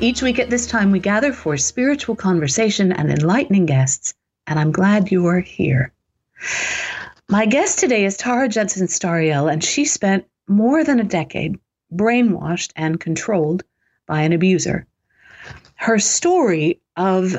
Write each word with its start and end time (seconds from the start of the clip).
Each 0.00 0.22
week 0.22 0.38
at 0.38 0.48
this 0.48 0.66
time, 0.66 0.92
we 0.92 0.98
gather 0.98 1.30
for 1.30 1.58
spiritual 1.58 2.16
conversation 2.16 2.90
and 2.90 3.10
enlightening 3.10 3.66
guests, 3.66 4.14
and 4.46 4.58
I'm 4.58 4.72
glad 4.72 5.12
you 5.12 5.26
are 5.26 5.40
here. 5.40 5.92
My 7.28 7.44
guest 7.44 7.78
today 7.78 8.06
is 8.06 8.16
Tarra 8.16 8.48
Judson 8.48 8.86
Stariell, 8.86 9.52
and 9.52 9.62
she 9.62 9.84
spent 9.84 10.24
more 10.48 10.84
than 10.84 11.00
a 11.00 11.04
decade 11.04 11.58
brainwashed 11.92 12.72
and 12.76 12.98
controlled 12.98 13.62
by 14.06 14.22
an 14.22 14.32
abuser. 14.32 14.86
Her 15.74 15.98
story 15.98 16.80
of 16.96 17.36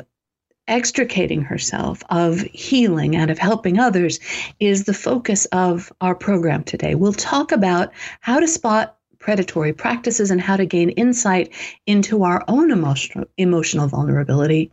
extricating 0.68 1.42
herself, 1.42 2.04
of 2.10 2.42
healing, 2.42 3.16
and 3.16 3.32
of 3.32 3.38
helping 3.38 3.80
others 3.80 4.20
is 4.60 4.84
the 4.84 4.94
focus 4.94 5.46
of 5.46 5.92
our 6.00 6.14
program 6.14 6.62
today. 6.62 6.94
We'll 6.94 7.12
talk 7.12 7.50
about 7.50 7.92
how 8.20 8.38
to 8.38 8.46
spot 8.46 8.98
predatory 9.22 9.72
practices 9.72 10.30
and 10.30 10.40
how 10.40 10.56
to 10.56 10.66
gain 10.66 10.90
insight 10.90 11.54
into 11.86 12.24
our 12.24 12.44
own 12.48 12.70
emotional 12.70 13.24
emotional 13.38 13.88
vulnerability 13.88 14.70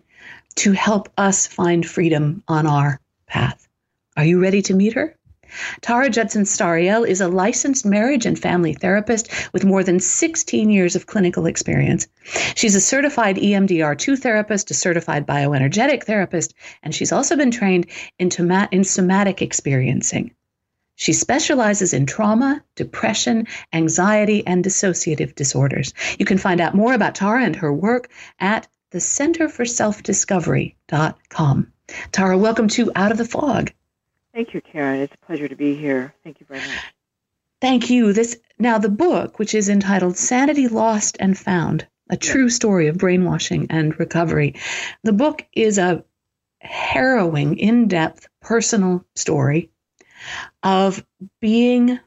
to 0.55 0.73
help 0.73 1.07
us 1.17 1.47
find 1.47 1.85
freedom 1.85 2.43
on 2.47 2.67
our 2.67 2.99
path. 3.27 3.67
Are 4.17 4.25
you 4.25 4.41
ready 4.41 4.61
to 4.63 4.73
meet 4.73 4.93
her? 4.93 5.15
Tarra 5.81 6.09
Judson 6.09 6.43
Stariell 6.43 7.07
is 7.07 7.21
a 7.21 7.27
licensed 7.27 7.85
marriage 7.85 8.25
and 8.25 8.37
family 8.37 8.73
therapist 8.73 9.31
with 9.53 9.65
more 9.65 9.83
than 9.83 9.99
16 9.99 10.69
years 10.69 10.95
of 10.95 11.07
clinical 11.07 11.45
experience. 11.45 12.07
She's 12.55 12.75
a 12.75 12.81
certified 12.81 13.37
EMDR2 13.37 14.19
therapist, 14.19 14.69
a 14.69 14.75
certified 14.75 15.25
bioenergetic 15.25 16.03
therapist, 16.03 16.53
and 16.83 16.93
she's 16.93 17.11
also 17.11 17.35
been 17.35 17.51
trained 17.51 17.87
in, 18.19 18.29
in 18.71 18.83
somatic 18.83 19.41
experiencing. 19.41 20.31
She 20.99 21.13
specializes 21.13 21.93
in 21.93 22.05
trauma, 22.05 22.61
depression, 22.75 23.47
anxiety, 23.71 24.45
and 24.45 24.65
dissociative 24.65 25.33
disorders. 25.33 25.93
You 26.19 26.25
can 26.25 26.37
find 26.37 26.59
out 26.59 26.75
more 26.75 26.93
about 26.93 27.15
Tarra 27.15 27.45
and 27.45 27.55
her 27.55 27.71
work 27.71 28.09
at 28.37 28.67
the 28.91 28.99
Center 28.99 29.47
for 29.47 29.63
Self-Discovery.com. 29.63 31.71
Tarra, 32.11 32.37
welcome 32.37 32.67
to 32.67 32.91
Out 32.97 33.13
of 33.13 33.17
the 33.17 33.23
Fog. 33.23 33.71
Thank 34.33 34.53
you, 34.53 34.59
Karen. 34.59 34.99
It's 34.99 35.13
a 35.13 35.25
pleasure 35.25 35.47
to 35.47 35.55
be 35.55 35.73
here. 35.73 36.13
Thank 36.25 36.41
you 36.41 36.45
very 36.49 36.59
much. 36.59 36.93
Thank 37.61 37.89
you. 37.89 38.11
This 38.11 38.37
now 38.59 38.77
the 38.77 38.89
book, 38.89 39.39
which 39.39 39.55
is 39.55 39.69
entitled 39.69 40.17
Sanity 40.17 40.67
Lost 40.67 41.15
and 41.21 41.37
Found, 41.37 41.87
a 42.09 42.17
true 42.17 42.49
story 42.49 42.87
of 42.87 42.97
brainwashing 42.97 43.67
and 43.69 43.97
recovery. 43.97 44.55
The 45.03 45.13
book 45.13 45.45
is 45.53 45.77
a 45.77 46.03
harrowing, 46.59 47.57
in-depth 47.57 48.27
personal 48.41 49.05
story 49.15 49.71
of 50.63 51.03
being 51.39 51.99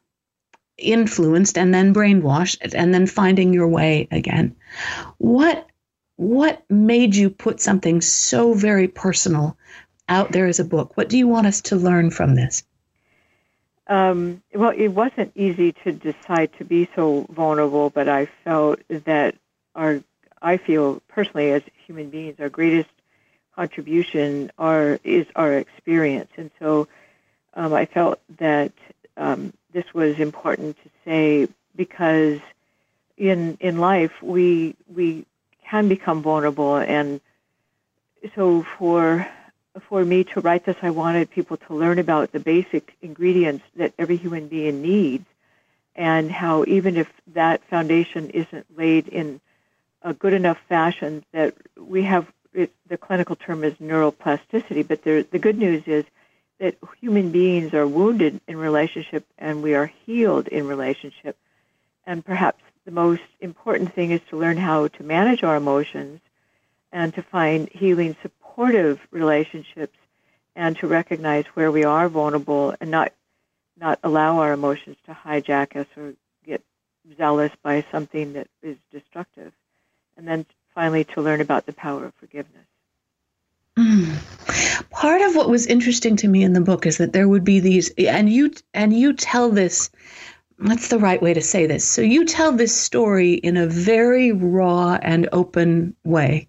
influenced 0.79 1.59
and 1.59 1.73
then 1.73 1.95
brainwashed 1.95 2.75
and 2.75 2.93
then 2.93 3.07
finding 3.07 3.53
your 3.53 3.69
way 3.69 4.09
again. 4.11 4.57
What 5.19 5.67
what 6.17 6.63
made 6.71 7.17
you 7.17 7.31
put 7.31 7.61
something 7.61 8.01
so 8.01 8.55
very 8.55 8.87
personal 8.89 9.57
out 10.09 10.31
there 10.31 10.47
as 10.47 10.61
a 10.61 10.65
book? 10.65 10.97
What 10.97 11.09
do 11.09 11.19
you 11.19 11.27
want 11.27 11.47
us 11.47 11.63
to 11.63 11.77
learn 11.77 12.11
from 12.11 12.35
this? 12.35 12.65
Um, 13.89 14.43
well, 14.55 14.73
it 14.77 14.89
wasn't 14.89 15.33
easy 15.35 15.73
to 15.85 15.93
decide 15.93 16.53
to 16.59 16.65
be 16.65 16.89
so 16.95 17.27
vulnerable, 17.31 17.91
but 17.91 18.09
I 18.09 18.27
felt 18.45 18.81
that 18.89 19.35
our, 19.75 20.03
I 20.41 20.57
feel 20.57 21.03
personally 21.09 21.51
as 21.51 21.63
human 21.87 22.11
beings, 22.11 22.37
our 22.39 22.49
greatest 22.49 22.91
contribution 23.57 24.51
are 24.59 24.99
is 25.05 25.27
our 25.35 25.53
experience, 25.55 26.31
and 26.37 26.51
so 26.59 26.89
um, 27.55 27.73
I 27.73 27.87
felt 27.87 28.21
that 28.39 28.73
um, 29.17 29.53
this 29.73 29.93
was 29.93 30.19
important 30.19 30.77
to 30.83 30.91
say 31.05 31.49
because 31.77 32.41
in 33.17 33.57
in 33.61 33.79
life 33.79 34.23
we 34.23 34.75
we 34.93 35.27
can 35.69 35.89
become 35.89 36.23
vulnerable, 36.23 36.77
and 36.77 37.21
so 38.35 38.63
for 38.79 39.27
for 39.89 40.05
me 40.05 40.25
to 40.25 40.41
write 40.41 40.65
this, 40.65 40.77
I 40.83 40.91
wanted 40.91 41.31
people 41.31 41.57
to 41.57 41.75
learn 41.75 41.99
about 41.99 42.33
the 42.33 42.41
basic 42.41 42.95
ingredients 43.01 43.65
that 43.77 43.95
every 43.99 44.17
human 44.17 44.49
being 44.49 44.83
needs, 44.83 45.27
and 45.97 46.31
how 46.31 46.65
even 46.67 46.97
if 46.97 47.11
that 47.35 47.63
foundation 47.65 48.31
isn't 48.31 48.67
laid 48.77 49.09
in 49.09 49.41
a 50.03 50.13
good 50.13 50.33
enough 50.33 50.59
fashion, 50.69 51.25
that 51.33 51.55
we 51.79 52.03
have 52.03 52.27
it, 52.53 52.73
the 52.89 52.99
clinical 52.99 53.37
term 53.37 53.65
is 53.65 53.75
neuroplasticity. 53.75 54.87
But 54.87 55.05
there, 55.05 55.23
the 55.23 55.39
good 55.39 55.59
news 55.59 55.85
is 55.87 56.05
that 56.63 56.77
human 57.01 57.33
beings 57.33 57.75
are 57.75 57.89
wounded 57.89 58.41
in 58.47 58.57
relationship 58.57 59.27
and 59.37 59.65
we 59.65 59.75
are 59.75 59.91
healed 60.07 60.47
in 60.47 60.69
relationship. 60.69 61.37
And 62.07 62.25
perhaps 62.25 62.63
the 62.85 62.93
most 62.93 63.23
important 63.41 63.93
thing 63.93 64.13
is 64.13 64.21
to 64.31 64.39
learn 64.39 64.57
how 64.57 64.87
to 64.87 65.03
manage 65.03 65.43
our 65.43 65.57
emotions 65.57 66.21
and 66.93 67.13
to 67.15 67.23
find 67.23 67.69
healing, 67.69 68.15
supportive 68.23 69.01
relationships 69.11 69.99
and 70.55 70.77
to 70.77 70.87
recognize 70.87 71.47
where 71.55 71.73
we 71.73 71.83
are 71.83 72.09
vulnerable 72.09 72.77
and 72.81 72.93
not 72.93 73.13
not 73.77 73.99
allow 74.05 74.39
our 74.39 74.53
emotions 74.53 74.97
to 75.07 75.13
hijack 75.13 75.75
us 75.75 75.89
or 75.97 76.15
get 76.47 76.63
zealous 77.17 77.51
by 77.65 77.85
something 77.91 78.35
that 78.35 78.47
is 78.63 78.77
destructive. 78.93 79.53
And 80.17 80.29
then 80.29 80.47
finally 80.77 81.03
to 81.07 81.23
learn 81.23 81.41
about 81.41 81.67
the 81.67 81.73
power 81.73 82.05
of 82.05 82.15
forgiveness. 82.15 82.67
Mm. 83.93 84.89
Part 84.91 85.21
of 85.21 85.37
what 85.37 85.51
was 85.51 85.67
interesting 85.67 86.17
to 86.17 86.29
me 86.29 86.43
in 86.43 86.55
the 86.55 86.63
book 86.63 86.87
is 86.87 86.97
that 86.97 87.13
there 87.13 87.29
would 87.29 87.45
be 87.45 87.61
these, 87.61 87.91
and 87.99 88.31
you 88.31 88.53
and 88.73 88.93
you 88.93 89.13
tell 89.13 89.51
this. 89.51 89.91
What's 90.59 90.89
the 90.89 90.99
right 90.99 91.21
way 91.21 91.35
to 91.35 91.41
say 91.41 91.67
this? 91.67 91.85
So 91.85 92.03
you 92.03 92.25
tell 92.25 92.53
this 92.53 92.75
story 92.75 93.33
in 93.33 93.57
a 93.57 93.67
very 93.67 94.31
raw 94.31 94.97
and 95.03 95.29
open 95.33 95.97
way. 96.05 96.47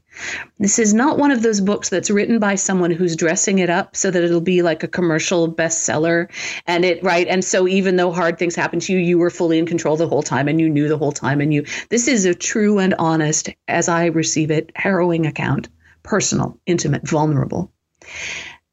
This 0.60 0.78
is 0.78 0.94
not 0.94 1.18
one 1.18 1.32
of 1.32 1.42
those 1.42 1.60
books 1.60 1.90
that's 1.90 2.12
written 2.12 2.38
by 2.38 2.54
someone 2.54 2.92
who's 2.92 3.16
dressing 3.16 3.58
it 3.58 3.72
up 3.72 3.96
so 3.96 4.12
that 4.12 4.24
it'll 4.24 4.40
be 4.40 4.62
like 4.62 4.84
a 4.84 4.88
commercial 4.88 5.52
bestseller. 5.52 6.30
And 6.68 6.86
it, 6.86 7.04
right. 7.04 7.28
And 7.28 7.44
so 7.44 7.68
even 7.68 7.96
though 7.96 8.12
hard 8.12 8.38
things 8.38 8.56
happen 8.56 8.80
to 8.82 8.94
you, 8.94 9.00
you 9.00 9.18
were 9.18 9.32
fully 9.32 9.58
in 9.58 9.66
control 9.66 9.98
the 9.98 10.08
whole 10.08 10.22
time 10.22 10.48
and 10.48 10.62
you 10.62 10.70
knew 10.70 10.88
the 10.88 10.98
whole 10.98 11.12
time. 11.12 11.42
And 11.42 11.52
you, 11.52 11.66
this 11.90 12.08
is 12.08 12.26
a 12.26 12.36
true 12.36 12.78
and 12.78 12.94
honest, 13.00 13.50
as 13.68 13.90
I 13.90 14.08
receive 14.08 14.52
it, 14.52 14.72
harrowing 14.76 15.26
account 15.26 15.70
personal, 16.04 16.60
intimate, 16.66 17.08
vulnerable. 17.08 17.72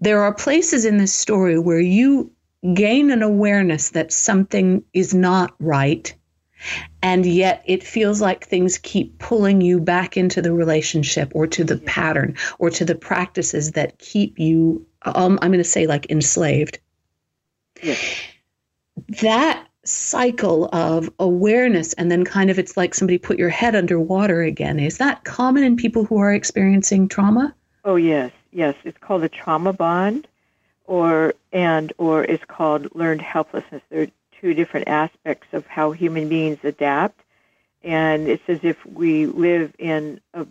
There 0.00 0.22
are 0.22 0.34
places 0.34 0.84
in 0.84 0.98
this 0.98 1.12
story 1.12 1.58
where 1.58 1.80
you 1.80 2.32
gain 2.74 3.10
an 3.10 3.22
awareness 3.22 3.90
that 3.90 4.12
something 4.12 4.82
is 4.92 5.14
not 5.14 5.54
right, 5.60 6.14
and 7.02 7.24
yet 7.24 7.62
it 7.66 7.82
feels 7.82 8.20
like 8.20 8.44
things 8.44 8.76
keep 8.76 9.18
pulling 9.18 9.60
you 9.60 9.80
back 9.80 10.16
into 10.16 10.42
the 10.42 10.52
relationship 10.52 11.32
or 11.34 11.46
to 11.46 11.64
the 11.64 11.78
pattern 11.78 12.36
or 12.58 12.68
to 12.70 12.84
the 12.84 12.94
practices 12.94 13.72
that 13.72 13.98
keep 13.98 14.38
you, 14.38 14.86
um, 15.02 15.38
I'm 15.40 15.50
going 15.50 15.58
to 15.58 15.64
say, 15.64 15.86
like 15.86 16.10
enslaved. 16.10 16.78
That 19.22 19.66
cycle 19.84 20.68
of 20.72 21.10
awareness 21.18 21.92
and 21.94 22.10
then 22.10 22.24
kind 22.24 22.50
of 22.50 22.58
it's 22.58 22.76
like 22.76 22.94
somebody 22.94 23.18
put 23.18 23.38
your 23.38 23.48
head 23.48 23.74
underwater 23.74 24.42
again. 24.42 24.78
Is 24.78 24.98
that 24.98 25.24
common 25.24 25.64
in 25.64 25.76
people 25.76 26.04
who 26.04 26.18
are 26.18 26.32
experiencing 26.32 27.08
trauma? 27.08 27.54
Oh 27.84 27.96
yes, 27.96 28.32
yes. 28.52 28.74
It's 28.84 28.98
called 28.98 29.24
a 29.24 29.28
trauma 29.28 29.72
bond 29.72 30.28
or 30.84 31.34
and 31.52 31.92
or 31.98 32.24
it's 32.24 32.44
called 32.44 32.94
learned 32.94 33.22
helplessness. 33.22 33.82
There 33.88 34.02
are 34.02 34.08
two 34.40 34.54
different 34.54 34.88
aspects 34.88 35.48
of 35.52 35.66
how 35.66 35.92
human 35.92 36.28
beings 36.28 36.58
adapt. 36.62 37.20
And 37.82 38.28
it's 38.28 38.42
as 38.48 38.60
if 38.62 38.84
we 38.84 39.26
live 39.26 39.72
in 39.78 40.20
a, 40.34 40.46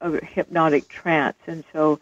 a 0.00 0.24
hypnotic 0.24 0.88
trance. 0.88 1.38
And 1.46 1.64
so 1.72 2.00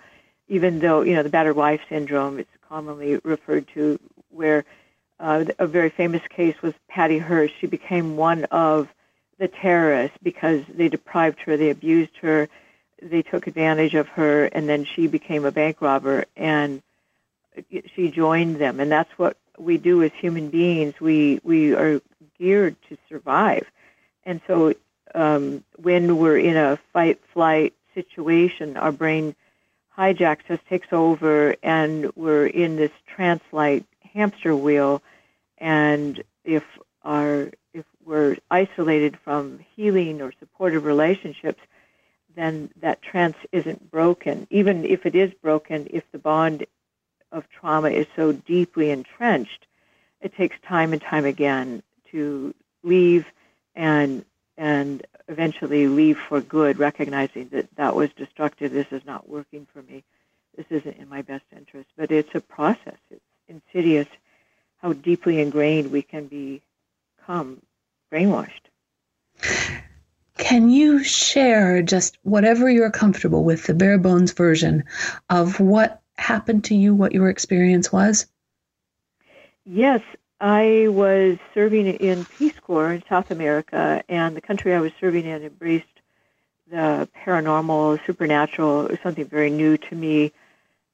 even 0.49 0.81
though 0.81 1.03
you 1.03 1.15
know 1.15 1.23
the 1.23 1.29
battered 1.29 1.57
wife 1.57 1.81
syndrome, 1.89 2.39
it's 2.39 2.51
commonly 2.69 3.21
referred 3.23 3.69
to, 3.75 3.99
where 4.31 4.65
uh, 5.19 5.45
a 5.59 5.67
very 5.67 5.91
famous 5.91 6.23
case 6.29 6.61
was 6.63 6.75
Patty 6.89 7.19
Hearst. 7.19 7.55
She 7.61 7.67
became 7.67 8.17
one 8.17 8.45
of 8.45 8.89
the 9.39 9.49
terrorists 9.49 10.17
because 10.23 10.63
they 10.69 10.89
deprived 10.89 11.41
her, 11.41 11.57
they 11.57 11.71
abused 11.71 12.17
her, 12.23 12.49
they 13.03 13.23
took 13.23 13.47
advantage 13.47 13.95
of 13.95 14.09
her, 14.09 14.47
and 14.47 14.69
then 14.69 14.85
she 14.85 15.07
became 15.07 15.45
a 15.45 15.53
bank 15.53 15.81
robber 15.81 16.25
and 16.37 16.83
she 17.95 18.11
joined 18.11 18.57
them. 18.57 18.81
And 18.81 18.91
that's 18.91 19.11
what 19.19 19.37
we 19.59 19.79
do 19.79 20.03
as 20.03 20.13
human 20.13 20.51
beings. 20.51 20.95
We 21.01 21.41
we 21.43 21.75
are 21.75 22.01
geared 22.39 22.77
to 22.89 22.99
survive, 23.09 23.67
and 24.25 24.41
so 24.47 24.75
um, 25.15 25.65
when 25.77 26.19
we're 26.19 26.39
in 26.39 26.57
a 26.57 26.79
fight 26.93 27.21
flight 27.33 27.73
situation, 27.95 28.77
our 28.77 28.93
brain 28.93 29.35
hijacks 29.97 30.51
us, 30.51 30.59
takes 30.69 30.93
over, 30.93 31.57
and 31.63 32.13
we're 32.17 32.47
in 32.47 32.77
this 32.77 32.91
trance-like 33.07 33.85
hamster 34.17 34.57
wheel. 34.57 35.03
And 35.59 36.23
if 36.45 36.65
our 37.03 37.51
if 37.73 37.85
we're 38.05 38.37
isolated 38.51 39.17
from 39.23 39.61
healing 39.75 40.23
or 40.23 40.33
supportive 40.41 40.85
relationships, 40.85 41.61
then 42.35 42.71
that 42.81 43.03
trance 43.03 43.37
isn't 43.53 43.91
broken. 43.91 44.47
Even 44.51 44.85
if 44.85 45.07
it 45.07 45.15
is 45.15 45.33
broken, 45.35 45.87
if 45.91 46.05
the 46.13 46.19
bond 46.19 46.67
of 47.33 47.49
trauma 47.51 47.91
is 47.91 48.07
so 48.17 48.33
deeply 48.33 48.91
entrenched, 48.91 49.67
it 50.21 50.35
takes 50.35 50.57
time 50.67 50.93
and 50.93 51.03
time 51.03 51.25
again 51.25 51.83
to 52.11 52.55
leave 52.83 53.27
and 53.75 54.25
and 54.57 55.07
eventually 55.29 55.87
leave 55.87 56.19
for 56.19 56.41
good, 56.41 56.79
recognizing 56.79 57.49
that 57.49 57.69
that 57.77 57.95
was 57.95 58.11
destructive. 58.17 58.73
This 58.73 58.87
is 58.91 59.05
not 59.05 59.29
working 59.29 59.67
for 59.73 59.83
me. 59.83 60.03
This 60.57 60.67
isn't 60.71 60.97
in 60.97 61.09
my 61.09 61.21
best 61.23 61.45
interest. 61.55 61.89
But 61.97 62.11
it's 62.11 62.35
a 62.35 62.41
process. 62.41 62.97
It's 63.11 63.21
insidious 63.49 64.09
how 64.83 64.93
deeply 64.93 65.41
ingrained 65.41 65.91
we 65.91 66.03
can 66.03 66.27
become 66.27 67.63
brainwashed. 68.13 68.51
Can 70.37 70.69
you 70.69 71.03
share 71.03 71.83
just 71.83 72.19
whatever 72.23 72.71
you're 72.71 72.91
comfortable 72.91 73.43
with, 73.43 73.65
the 73.65 73.75
bare 73.75 73.99
bones 73.99 74.33
version 74.33 74.85
of 75.31 75.59
what 75.61 76.03
happened 76.17 76.65
to 76.65 76.75
you, 76.75 76.95
what 76.95 77.13
your 77.13 77.29
experience 77.29 77.91
was? 77.91 78.27
Yes, 79.65 80.03
I 80.41 80.87
was 80.89 81.39
serving 81.55 81.87
in 81.87 82.25
Peace 82.27 82.59
Corps 82.61 82.93
in 82.93 83.03
South 83.09 83.31
America, 83.31 84.05
and 84.09 84.37
the 84.37 84.41
country 84.41 84.75
I 84.75 84.81
was 84.81 84.93
serving 85.01 85.25
in 85.25 85.43
embraced 85.43 85.87
the 86.71 87.09
paranormal, 87.25 88.05
supernatural, 88.07 88.91
something 89.03 89.25
very 89.25 89.51
new 89.51 89.79
to 89.79 89.95
me. 89.95 90.33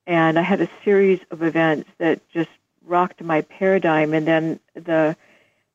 And 0.06 0.38
I 0.38 0.42
had 0.42 0.60
a 0.60 0.70
series 0.84 1.20
of 1.30 1.42
events 1.42 1.88
that 1.98 2.20
just 2.30 2.50
rocked 2.84 3.22
my 3.22 3.42
paradigm. 3.42 4.14
And 4.14 4.26
then 4.26 4.60
the 4.74 5.16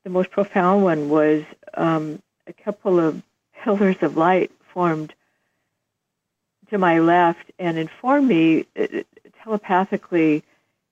the 0.04 0.10
most 0.10 0.30
profound 0.30 0.84
one 0.84 1.08
was 1.08 1.44
um, 1.74 2.22
a 2.46 2.52
couple 2.52 2.98
of 2.98 3.22
pillars 3.62 3.96
of 4.00 4.16
light 4.16 4.50
formed 4.72 5.12
to 6.70 6.78
my 6.78 6.98
left 6.98 7.50
and 7.58 7.78
informed 7.78 8.28
me 8.28 8.66
uh, 8.78 8.86
telepathically, 9.42 10.44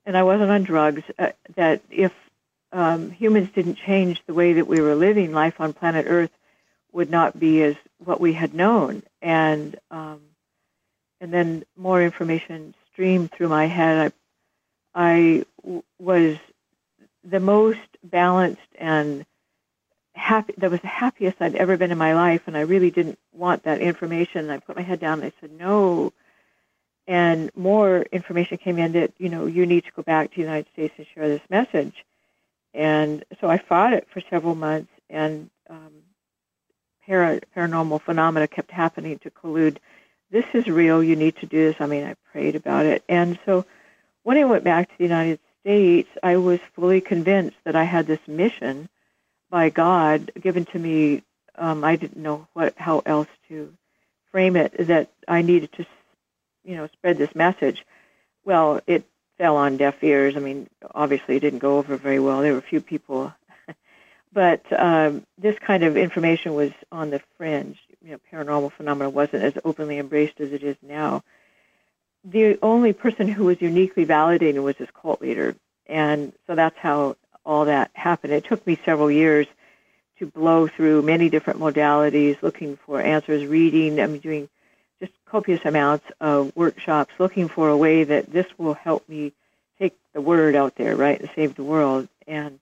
and 0.04 0.16
I 0.16 0.22
wasn't 0.22 0.50
on 0.50 0.64
drugs, 0.64 1.02
uh, 1.18 1.32
that 1.54 1.82
if 1.90 2.12
um, 2.72 3.10
humans 3.10 3.50
didn't 3.54 3.76
change 3.76 4.22
the 4.26 4.34
way 4.34 4.54
that 4.54 4.66
we 4.66 4.80
were 4.80 4.94
living, 4.94 5.32
life 5.32 5.60
on 5.60 5.72
planet 5.72 6.06
Earth 6.08 6.30
would 6.92 7.10
not 7.10 7.38
be 7.38 7.62
as 7.62 7.76
what 8.04 8.20
we 8.20 8.32
had 8.32 8.54
known. 8.54 9.02
And 9.22 9.78
um, 9.90 10.20
and 11.20 11.32
then 11.32 11.64
more 11.76 12.02
information 12.02 12.74
streamed 12.96 13.30
through 13.30 13.48
my 13.48 13.66
head. 13.66 14.10
I, 14.94 15.44
I 15.68 15.82
was 15.98 16.38
the 17.22 17.40
most 17.40 17.78
balanced 18.02 18.62
and 18.78 19.26
happy. 20.14 20.54
That 20.56 20.70
was 20.70 20.80
the 20.80 20.86
happiest 20.86 21.36
I'd 21.40 21.56
ever 21.56 21.76
been 21.76 21.92
in 21.92 21.98
my 21.98 22.14
life, 22.14 22.42
and 22.46 22.56
I 22.56 22.62
really 22.62 22.90
didn't 22.90 23.18
want 23.34 23.64
that 23.64 23.82
information. 23.82 24.40
And 24.40 24.52
I 24.52 24.60
put 24.60 24.76
my 24.76 24.82
head 24.82 24.98
down 24.98 25.20
and 25.20 25.30
I 25.30 25.32
said, 25.42 25.52
"No." 25.52 26.14
And 27.06 27.50
more 27.54 28.00
information 28.10 28.56
came 28.56 28.78
in 28.78 28.92
that 28.92 29.12
you 29.18 29.28
know 29.28 29.44
you 29.44 29.66
need 29.66 29.84
to 29.84 29.92
go 29.92 30.02
back 30.02 30.30
to 30.30 30.36
the 30.36 30.42
United 30.42 30.66
States 30.72 30.94
and 30.96 31.06
share 31.14 31.28
this 31.28 31.42
message. 31.50 32.02
And 32.72 33.26
so 33.42 33.50
I 33.50 33.58
fought 33.58 33.92
it 33.92 34.08
for 34.10 34.22
several 34.30 34.54
months, 34.54 34.90
and 35.10 35.50
um, 35.68 35.92
para, 37.04 37.40
paranormal 37.54 38.00
phenomena 38.00 38.48
kept 38.48 38.70
happening 38.70 39.18
to 39.18 39.30
collude. 39.30 39.76
This 40.30 40.44
is 40.54 40.66
real. 40.66 41.02
You 41.02 41.16
need 41.16 41.36
to 41.36 41.46
do 41.46 41.68
this. 41.68 41.76
I 41.80 41.86
mean, 41.86 42.04
I 42.04 42.14
prayed 42.32 42.56
about 42.56 42.86
it. 42.86 43.04
And 43.08 43.38
so 43.46 43.64
when 44.22 44.36
I 44.36 44.44
went 44.44 44.64
back 44.64 44.88
to 44.88 44.98
the 44.98 45.04
United 45.04 45.38
States, 45.60 46.08
I 46.22 46.36
was 46.36 46.58
fully 46.74 47.00
convinced 47.00 47.56
that 47.64 47.76
I 47.76 47.84
had 47.84 48.06
this 48.06 48.20
mission 48.26 48.88
by 49.50 49.70
God 49.70 50.32
given 50.40 50.64
to 50.66 50.78
me. 50.78 51.22
Um, 51.54 51.84
I 51.84 51.96
didn't 51.96 52.22
know 52.22 52.48
what 52.52 52.74
how 52.76 53.02
else 53.06 53.28
to 53.48 53.72
frame 54.32 54.56
it. 54.56 54.74
That 54.88 55.10
I 55.28 55.42
needed 55.42 55.72
to, 55.74 55.86
you 56.64 56.76
know, 56.76 56.88
spread 56.88 57.18
this 57.18 57.34
message. 57.34 57.84
Well, 58.44 58.80
it 58.86 59.04
fell 59.38 59.56
on 59.56 59.76
deaf 59.76 60.02
ears. 60.02 60.36
I 60.36 60.40
mean, 60.40 60.68
obviously, 60.94 61.36
it 61.36 61.40
didn't 61.40 61.60
go 61.60 61.78
over 61.78 61.96
very 61.96 62.18
well. 62.18 62.40
There 62.42 62.52
were 62.52 62.58
a 62.58 62.62
few 62.62 62.80
people, 62.80 63.32
but 64.32 64.64
um, 64.76 65.24
this 65.38 65.58
kind 65.60 65.84
of 65.84 65.96
information 65.96 66.54
was 66.54 66.72
on 66.90 67.10
the 67.10 67.20
fringe. 67.36 67.78
You 68.06 68.12
know, 68.12 68.20
paranormal 68.32 68.70
phenomena 68.70 69.10
wasn't 69.10 69.42
as 69.42 69.54
openly 69.64 69.98
embraced 69.98 70.40
as 70.40 70.52
it 70.52 70.62
is 70.62 70.76
now. 70.80 71.24
The 72.22 72.56
only 72.62 72.92
person 72.92 73.26
who 73.26 73.46
was 73.46 73.60
uniquely 73.60 74.04
validated 74.04 74.62
was 74.62 74.76
this 74.76 74.88
cult 74.92 75.20
leader, 75.20 75.56
and 75.88 76.32
so 76.46 76.54
that's 76.54 76.78
how 76.78 77.16
all 77.44 77.64
that 77.64 77.90
happened. 77.94 78.32
It 78.32 78.44
took 78.44 78.64
me 78.64 78.78
several 78.84 79.10
years 79.10 79.48
to 80.20 80.26
blow 80.26 80.68
through 80.68 81.02
many 81.02 81.28
different 81.28 81.58
modalities, 81.58 82.40
looking 82.42 82.76
for 82.76 83.00
answers, 83.00 83.44
reading. 83.44 84.00
I 84.00 84.06
mean, 84.06 84.20
doing 84.20 84.48
just 85.00 85.12
copious 85.24 85.64
amounts 85.64 86.06
of 86.20 86.54
workshops 86.54 87.12
looking 87.18 87.48
for 87.48 87.70
a 87.70 87.76
way 87.76 88.04
that 88.04 88.30
this 88.30 88.46
will 88.56 88.74
help 88.74 89.08
me 89.08 89.32
take 89.80 89.96
the 90.12 90.20
word 90.20 90.54
out 90.54 90.76
there, 90.76 90.94
right, 90.94 91.20
and 91.20 91.30
save 91.34 91.56
the 91.56 91.64
world. 91.64 92.08
And 92.28 92.60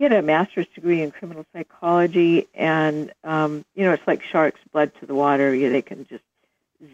he 0.00 0.04
had 0.04 0.14
a 0.14 0.22
master's 0.22 0.66
degree 0.74 1.02
in 1.02 1.10
criminal 1.10 1.44
psychology, 1.52 2.48
and 2.54 3.12
um, 3.22 3.66
you 3.74 3.84
know, 3.84 3.92
it's 3.92 4.06
like 4.06 4.22
sharks' 4.22 4.58
blood 4.72 4.92
to 5.00 5.04
the 5.04 5.14
water. 5.14 5.54
You 5.54 5.66
know, 5.66 5.72
they 5.72 5.82
can 5.82 6.06
just 6.06 6.24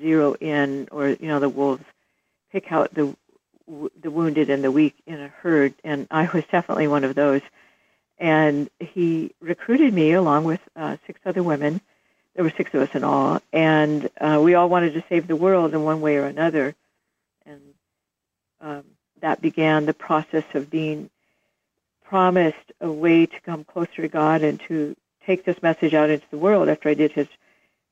zero 0.03 0.35
in, 0.35 0.89
or 0.91 1.11
you 1.11 1.29
know, 1.29 1.39
the 1.39 1.49
wolves 1.49 1.85
pick 2.51 2.73
out 2.73 2.93
the 2.93 3.17
the 4.03 4.11
wounded 4.11 4.51
and 4.51 4.65
the 4.65 4.73
weak 4.73 4.97
in 5.07 5.21
a 5.21 5.29
herd, 5.29 5.75
and 5.85 6.09
I 6.11 6.29
was 6.35 6.43
definitely 6.51 6.89
one 6.89 7.05
of 7.05 7.15
those. 7.15 7.43
And 8.19 8.69
he 8.81 9.37
recruited 9.41 9.95
me 9.95 10.11
along 10.13 10.43
with 10.43 10.61
uh, 10.75 10.97
six 11.07 11.21
other 11.25 11.45
women 11.45 11.81
there 12.35 12.45
were 12.45 12.53
six 12.57 12.75
of 12.75 12.83
us 12.83 12.93
in 12.93 13.05
all, 13.05 13.41
and 13.53 14.11
uh, 14.21 14.41
we 14.43 14.55
all 14.55 14.69
wanted 14.69 14.95
to 14.95 15.05
save 15.09 15.29
the 15.29 15.37
world 15.37 15.73
in 15.73 15.85
one 15.85 16.03
way 16.03 16.17
or 16.17 16.27
another. 16.27 16.75
And 17.47 17.63
um, 18.61 18.85
that 19.21 19.41
began 19.41 19.87
the 19.87 19.95
process 19.95 20.45
of 20.55 20.69
being 20.69 21.09
promised 22.09 22.73
a 22.81 22.91
way 22.91 23.27
to 23.27 23.41
come 23.41 23.65
closer 23.65 24.03
to 24.03 24.09
God 24.09 24.43
and 24.43 24.61
to 24.69 24.97
take 25.25 25.45
this 25.45 25.61
message 25.63 25.95
out 25.95 26.11
into 26.11 26.27
the 26.31 26.39
world 26.39 26.69
after 26.69 26.89
I 26.89 26.95
did 26.95 27.13
his 27.13 27.29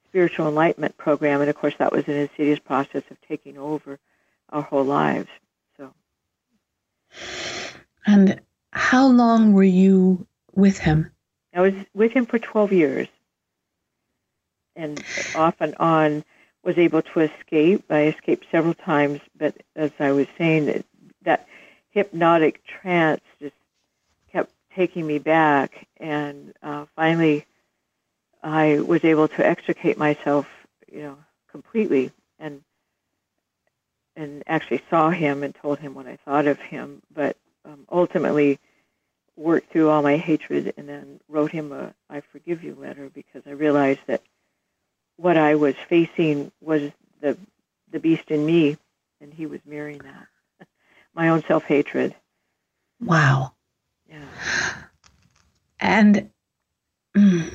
spiritual 0.09 0.49
enlightenment 0.49 0.97
program. 0.97 1.41
And 1.41 1.51
of 1.51 1.57
course, 1.57 1.75
that 1.79 1.93
was 1.93 2.07
an 2.07 2.15
insidious 2.15 2.61
process 2.61 3.03
of 3.11 3.17
taking 3.29 3.59
over 3.59 3.99
our 4.51 4.63
whole 4.63 4.85
lives. 4.85 5.29
So. 5.77 5.93
And 8.07 8.41
how 8.71 9.09
long 9.09 9.53
were 9.53 9.65
you 9.65 10.27
with 10.55 10.79
him? 10.79 11.11
I 11.53 11.61
was 11.61 11.75
with 11.95 12.13
him 12.13 12.27
for 12.27 12.39
12 12.39 12.73
years 12.73 13.09
and 14.77 15.03
off 15.35 15.55
and 15.61 15.75
on 15.77 16.25
was 16.63 16.79
able 16.79 17.03
to 17.03 17.21
escape. 17.21 17.85
I 17.91 18.07
escaped 18.07 18.47
several 18.51 18.75
times, 18.75 19.21
but 19.37 19.57
as 19.77 19.91
I 19.99 20.13
was 20.13 20.27
saying, 20.39 20.67
that, 20.67 20.85
that 21.23 21.49
hypnotic 21.91 22.65
trance 22.65 23.21
just 23.41 23.55
taking 24.75 25.07
me 25.07 25.19
back, 25.19 25.87
and 25.99 26.55
uh, 26.63 26.87
finally, 26.97 27.47
I 28.43 28.81
was 28.81 29.05
able 29.05 29.29
to 29.29 29.47
extricate 29.47 29.97
myself, 29.99 30.47
you 30.91 31.03
know, 31.03 31.17
completely, 31.51 32.13
and 32.39 32.63
and 34.17 34.45
actually 34.47 34.83
saw 34.91 35.11
him 35.11 35.43
and 35.43 35.55
told 35.55 35.79
him 35.79 35.95
what 35.95 36.07
I 36.07 36.17
thought 36.25 36.47
of 36.47 36.59
him, 36.61 37.03
but 37.13 37.37
um, 37.65 37.87
ultimately 37.91 38.61
worked 39.37 39.73
through 39.73 39.91
all 39.91 40.03
my 40.03 40.17
hatred 40.17 40.75
and 40.77 40.89
then 40.89 41.21
wrote 41.29 41.51
him 41.51 41.73
a 41.73 41.93
I 42.09 42.21
forgive 42.21 42.63
you 42.63 42.77
letter 42.79 43.11
because 43.13 43.43
I 43.47 43.51
realized 43.51 44.01
that 44.07 44.23
what 45.17 45.37
I 45.37 45.57
was 45.57 45.75
facing 45.89 46.53
was 46.61 46.91
the 47.21 47.37
the 47.91 48.01
beast 48.01 48.31
in 48.31 48.45
me, 48.45 48.77
and 49.21 49.33
he 49.33 49.47
was 49.47 49.61
mirroring 49.65 49.99
that. 49.99 50.69
My 51.15 51.29
own 51.29 51.43
self 51.45 51.65
hatred. 51.65 52.15
Wow. 53.01 53.54
Yeah. 54.15 54.75
And 55.81 56.31
mm, 57.17 57.51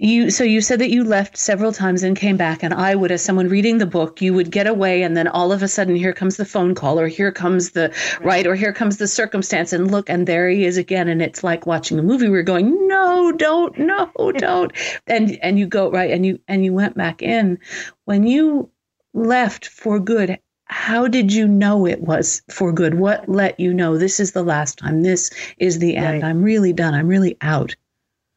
you 0.00 0.30
so 0.30 0.44
you 0.44 0.62
said 0.62 0.80
that 0.80 0.90
you 0.90 1.04
left 1.04 1.36
several 1.36 1.72
times 1.72 2.02
and 2.02 2.16
came 2.16 2.38
back 2.38 2.62
and 2.62 2.72
i 2.72 2.94
would 2.94 3.12
as 3.12 3.22
someone 3.22 3.48
reading 3.48 3.76
the 3.76 3.86
book 3.86 4.22
you 4.22 4.32
would 4.32 4.50
get 4.50 4.66
away 4.66 5.02
and 5.02 5.14
then 5.14 5.28
all 5.28 5.52
of 5.52 5.62
a 5.62 5.68
sudden 5.68 5.94
here 5.94 6.14
comes 6.14 6.38
the 6.38 6.44
phone 6.44 6.74
call 6.74 6.98
or 6.98 7.06
here 7.06 7.30
comes 7.30 7.72
the 7.72 7.90
right, 8.20 8.24
right 8.24 8.46
or 8.46 8.54
here 8.54 8.72
comes 8.72 8.96
the 8.96 9.06
circumstance 9.06 9.74
and 9.74 9.90
look 9.90 10.08
and 10.08 10.26
there 10.26 10.48
he 10.48 10.64
is 10.64 10.78
again 10.78 11.06
and 11.08 11.20
it's 11.20 11.44
like 11.44 11.66
watching 11.66 11.98
a 11.98 12.02
movie. 12.02 12.30
We're 12.30 12.42
going 12.42 12.88
no 12.88 13.30
don't 13.32 13.78
no 13.78 14.10
don't. 14.38 14.72
And 15.06 15.38
and 15.42 15.58
you 15.58 15.66
go 15.66 15.90
right 15.90 16.10
and 16.10 16.24
you 16.24 16.40
and 16.48 16.64
you 16.64 16.72
went 16.72 16.96
back 16.96 17.20
in. 17.22 17.58
When 18.06 18.26
you 18.26 18.70
left 19.12 19.66
for 19.66 20.00
good 20.00 20.38
how 20.70 21.06
did 21.06 21.32
you 21.32 21.46
know 21.46 21.86
it 21.86 22.00
was 22.00 22.42
for 22.50 22.72
good 22.72 22.94
what 22.94 23.28
let 23.28 23.58
you 23.60 23.74
know 23.74 23.98
this 23.98 24.20
is 24.20 24.32
the 24.32 24.42
last 24.42 24.78
time 24.78 25.02
this 25.02 25.30
is 25.58 25.78
the 25.78 25.96
end 25.96 26.22
right. 26.22 26.28
i'm 26.28 26.42
really 26.42 26.72
done 26.72 26.94
i'm 26.94 27.08
really 27.08 27.36
out 27.42 27.74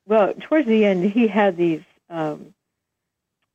well, 0.05 0.33
towards 0.33 0.67
the 0.67 0.85
end, 0.85 1.11
he 1.11 1.27
had 1.27 1.57
these. 1.57 1.81
Um, 2.09 2.53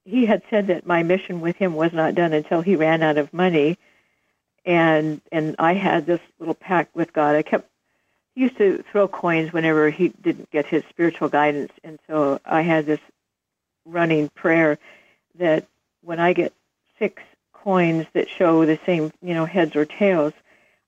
he 0.04 0.24
had 0.24 0.42
said 0.48 0.68
that 0.68 0.86
my 0.86 1.02
mission 1.02 1.40
with 1.40 1.56
him 1.56 1.74
was 1.74 1.92
not 1.92 2.14
done 2.14 2.32
until 2.32 2.62
he 2.62 2.76
ran 2.76 3.02
out 3.02 3.18
of 3.18 3.32
money, 3.34 3.78
and 4.64 5.20
and 5.30 5.54
I 5.58 5.74
had 5.74 6.06
this 6.06 6.20
little 6.38 6.54
pact 6.54 6.94
with 6.96 7.12
God. 7.12 7.34
I 7.34 7.42
kept 7.42 7.68
he 8.34 8.42
used 8.42 8.56
to 8.58 8.82
throw 8.90 9.08
coins 9.08 9.52
whenever 9.52 9.90
he 9.90 10.08
didn't 10.08 10.50
get 10.50 10.66
his 10.66 10.84
spiritual 10.88 11.28
guidance, 11.28 11.72
and 11.84 11.98
so 12.06 12.40
I 12.46 12.62
had 12.62 12.86
this 12.86 13.00
running 13.84 14.30
prayer 14.30 14.78
that 15.34 15.66
when 16.02 16.20
I 16.20 16.32
get 16.32 16.54
six 16.98 17.22
coins 17.68 18.06
that 18.14 18.30
show 18.30 18.64
the 18.64 18.78
same, 18.86 19.12
you 19.20 19.34
know, 19.34 19.44
heads 19.44 19.76
or 19.76 19.84
tails, 19.84 20.32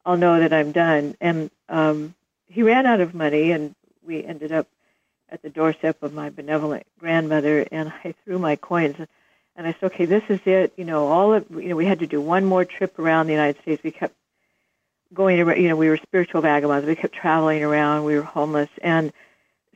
I'll 0.06 0.16
know 0.16 0.40
that 0.40 0.50
I'm 0.50 0.72
done. 0.72 1.14
And 1.20 1.50
um, 1.68 2.14
he 2.48 2.62
ran 2.62 2.86
out 2.86 3.02
of 3.02 3.14
money, 3.14 3.50
and 3.50 3.74
we 4.02 4.24
ended 4.24 4.50
up 4.50 4.66
at 5.28 5.42
the 5.42 5.50
doorstep 5.50 6.02
of 6.02 6.14
my 6.14 6.30
benevolent 6.30 6.86
grandmother, 6.98 7.66
and 7.70 7.92
I 8.02 8.14
threw 8.24 8.38
my 8.38 8.56
coins. 8.56 8.96
And 9.56 9.66
I 9.66 9.72
said, 9.72 9.92
okay, 9.92 10.06
this 10.06 10.22
is 10.30 10.40
it. 10.46 10.72
You 10.78 10.86
know, 10.86 11.06
all 11.08 11.34
of 11.34 11.44
you 11.50 11.68
know, 11.68 11.76
we 11.76 11.84
had 11.84 11.98
to 11.98 12.06
do 12.06 12.18
one 12.18 12.46
more 12.46 12.64
trip 12.64 12.98
around 12.98 13.26
the 13.26 13.34
United 13.34 13.60
States. 13.60 13.82
We 13.82 13.90
kept 13.90 14.14
going 15.12 15.38
around. 15.38 15.60
You 15.60 15.68
know, 15.68 15.76
we 15.76 15.90
were 15.90 15.98
spiritual 15.98 16.40
vagabonds. 16.40 16.86
We 16.86 16.96
kept 16.96 17.14
traveling 17.14 17.62
around. 17.62 18.04
We 18.04 18.16
were 18.16 18.22
homeless, 18.22 18.70
and 18.80 19.12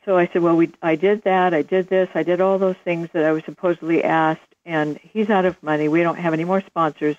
so 0.07 0.17
I 0.17 0.27
said, 0.29 0.41
well, 0.41 0.57
we 0.57 0.71
I 0.81 0.97
did 0.97 1.25
that. 1.25 1.53
I 1.53 1.61
did 1.61 1.89
this. 1.89 2.09
I 2.15 2.23
did 2.23 2.41
all 2.41 2.59
those 2.59 2.81
things 2.83 3.11
that 3.13 3.27
I 3.27 3.33
was 3.33 3.45
supposedly 3.45 4.03
asked. 4.03 4.54
And 4.67 4.99
he's 4.99 5.31
out 5.31 5.45
of 5.45 5.63
money. 5.63 5.89
We 5.89 6.03
don't 6.03 6.17
have 6.17 6.33
any 6.33 6.45
more 6.45 6.63
sponsors. 6.63 7.17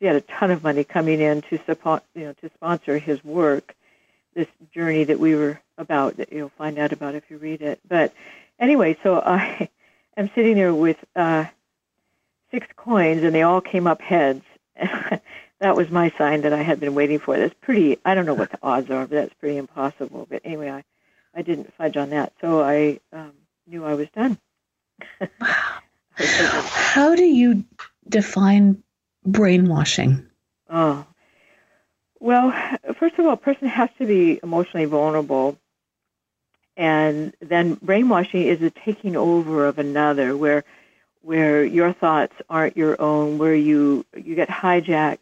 He 0.00 0.06
had 0.06 0.16
a 0.16 0.20
ton 0.20 0.50
of 0.50 0.62
money 0.62 0.84
coming 0.84 1.20
in 1.20 1.42
to 1.42 1.58
support, 1.66 2.02
you 2.14 2.24
know, 2.24 2.32
to 2.34 2.50
sponsor 2.54 2.98
his 2.98 3.22
work 3.24 3.74
this 4.36 4.46
journey 4.72 5.02
that 5.04 5.18
we 5.18 5.34
were 5.34 5.58
about 5.78 6.18
that 6.18 6.32
you'll 6.32 6.50
find 6.50 6.78
out 6.78 6.92
about 6.92 7.14
if 7.14 7.24
you 7.30 7.38
read 7.38 7.62
it. 7.62 7.80
But 7.88 8.12
anyway, 8.60 8.96
so 9.02 9.20
I 9.26 9.68
am 10.16 10.30
sitting 10.34 10.54
there 10.54 10.74
with 10.74 10.98
uh, 11.16 11.46
six 12.50 12.68
coins, 12.76 13.24
and 13.24 13.34
they 13.34 13.42
all 13.42 13.60
came 13.60 13.86
up 13.86 14.00
heads. 14.00 14.44
that 14.76 15.74
was 15.74 15.90
my 15.90 16.12
sign 16.18 16.42
that 16.42 16.52
I 16.52 16.62
had 16.62 16.78
been 16.78 16.94
waiting 16.94 17.18
for. 17.18 17.36
That's 17.36 17.54
pretty. 17.62 17.98
I 18.04 18.14
don't 18.14 18.26
know 18.26 18.34
what 18.34 18.50
the 18.50 18.58
odds 18.62 18.90
are, 18.90 19.06
but 19.06 19.10
that's 19.10 19.34
pretty 19.34 19.56
impossible. 19.56 20.26
But 20.30 20.42
anyway, 20.44 20.70
I 20.70 20.84
I 21.34 21.42
didn't 21.42 21.72
fudge 21.74 21.96
on 21.96 22.10
that, 22.10 22.32
so 22.40 22.62
I 22.62 23.00
um, 23.12 23.32
knew 23.66 23.84
I 23.84 23.94
was 23.94 24.08
done. 24.14 24.38
How 26.16 27.14
do 27.14 27.24
you 27.24 27.64
define 28.08 28.82
brainwashing? 29.24 30.26
Oh, 30.68 31.06
well, 32.20 32.52
first 32.98 33.18
of 33.18 33.26
all, 33.26 33.32
a 33.32 33.36
person 33.36 33.68
has 33.68 33.90
to 33.98 34.06
be 34.06 34.40
emotionally 34.42 34.86
vulnerable. 34.86 35.58
And 36.76 37.34
then 37.40 37.74
brainwashing 37.74 38.42
is 38.42 38.62
a 38.62 38.70
taking 38.70 39.16
over 39.16 39.66
of 39.66 39.78
another 39.78 40.36
where 40.36 40.64
where 41.22 41.64
your 41.64 41.92
thoughts 41.92 42.34
aren't 42.48 42.76
your 42.76 43.00
own, 43.00 43.38
where 43.38 43.54
you 43.54 44.04
you 44.16 44.34
get 44.34 44.48
hijacked 44.48 45.18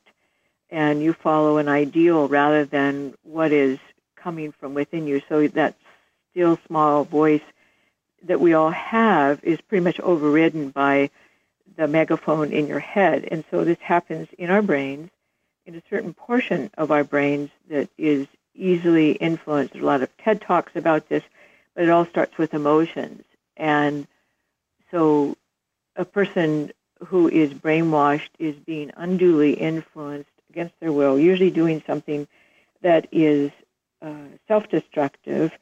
and 0.71 1.03
you 1.03 1.13
follow 1.13 1.59
an 1.59 1.69
ideal 1.69 2.29
rather 2.29 2.65
than 2.65 3.15
what 3.23 3.53
is 3.53 3.79
coming 4.17 4.53
from 4.53 4.75
within 4.75 5.07
you. 5.07 5.23
So 5.29 5.47
that 5.49 5.77
still 6.31 6.59
small 6.67 7.05
voice 7.05 7.43
that 8.25 8.41
we 8.41 8.55
all 8.55 8.71
have 8.71 9.43
is 9.43 9.61
pretty 9.61 9.85
much 9.85 10.01
overridden 10.01 10.71
by 10.71 11.11
the 11.77 11.89
megaphone 11.89 12.53
in 12.53 12.67
your 12.67 12.81
head. 12.81 13.29
And 13.31 13.45
so 13.51 13.65
this 13.65 13.79
happens 13.81 14.29
in 14.39 14.51
our 14.51 14.63
brains 14.63 15.11
in 15.67 15.75
a 15.75 15.83
certain 15.89 16.15
portion 16.15 16.71
of 16.77 16.91
our 16.91 17.05
brains 17.05 17.51
that 17.69 17.89
is 17.97 18.27
easily 18.55 19.13
influenced. 19.13 19.73
There's 19.73 19.83
a 19.83 19.87
lot 19.87 20.03
of 20.03 20.17
TED 20.19 20.43
Talks 20.43 20.77
about 20.77 21.09
this, 21.09 21.23
but 21.75 21.85
it 21.85 21.91
all 21.91 22.07
starts 22.07 22.37
with 22.39 22.55
emotions. 22.55 23.25
And 23.57 24.07
so 24.91 25.37
a 25.97 26.05
person 26.05 26.73
who 27.07 27.29
is 27.29 27.53
brainwashed 27.53 28.31
is 28.39 28.55
being 28.57 28.91
unduly 28.97 29.55
influenced 29.55 30.31
against 30.51 30.79
their 30.81 30.93
will, 30.93 31.19
usually 31.19 31.51
doing 31.51 31.83
something 31.87 32.29
that 32.83 33.09
is 33.11 33.51
uh, 34.03 34.15
self 34.47 34.69
destructive, 34.69 35.53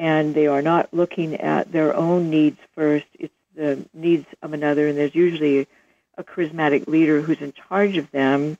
and 0.00 0.34
they 0.34 0.46
are 0.46 0.62
not 0.62 0.88
looking 0.94 1.34
at 1.36 1.70
their 1.70 1.94
own 1.94 2.30
needs 2.30 2.58
first. 2.74 3.04
It's 3.18 3.34
the 3.54 3.86
needs 3.92 4.26
of 4.40 4.54
another, 4.54 4.88
and 4.88 4.96
there's 4.96 5.14
usually 5.14 5.68
a 6.16 6.24
charismatic 6.24 6.88
leader 6.88 7.20
who's 7.20 7.42
in 7.42 7.52
charge 7.52 7.98
of 7.98 8.10
them 8.10 8.56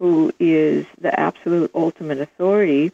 who 0.00 0.32
is 0.40 0.84
the 1.00 1.18
absolute 1.18 1.70
ultimate 1.72 2.18
authority. 2.18 2.90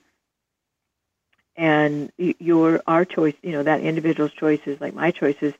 And 1.57 2.13
your 2.19 2.83
our 2.87 3.07
choice 3.07 3.35
you 3.43 3.53
know 3.53 3.63
that 3.63 3.81
individual's 3.81 4.33
choices 4.33 4.81
like 4.83 4.93
my 4.95 5.11
choices 5.11 5.55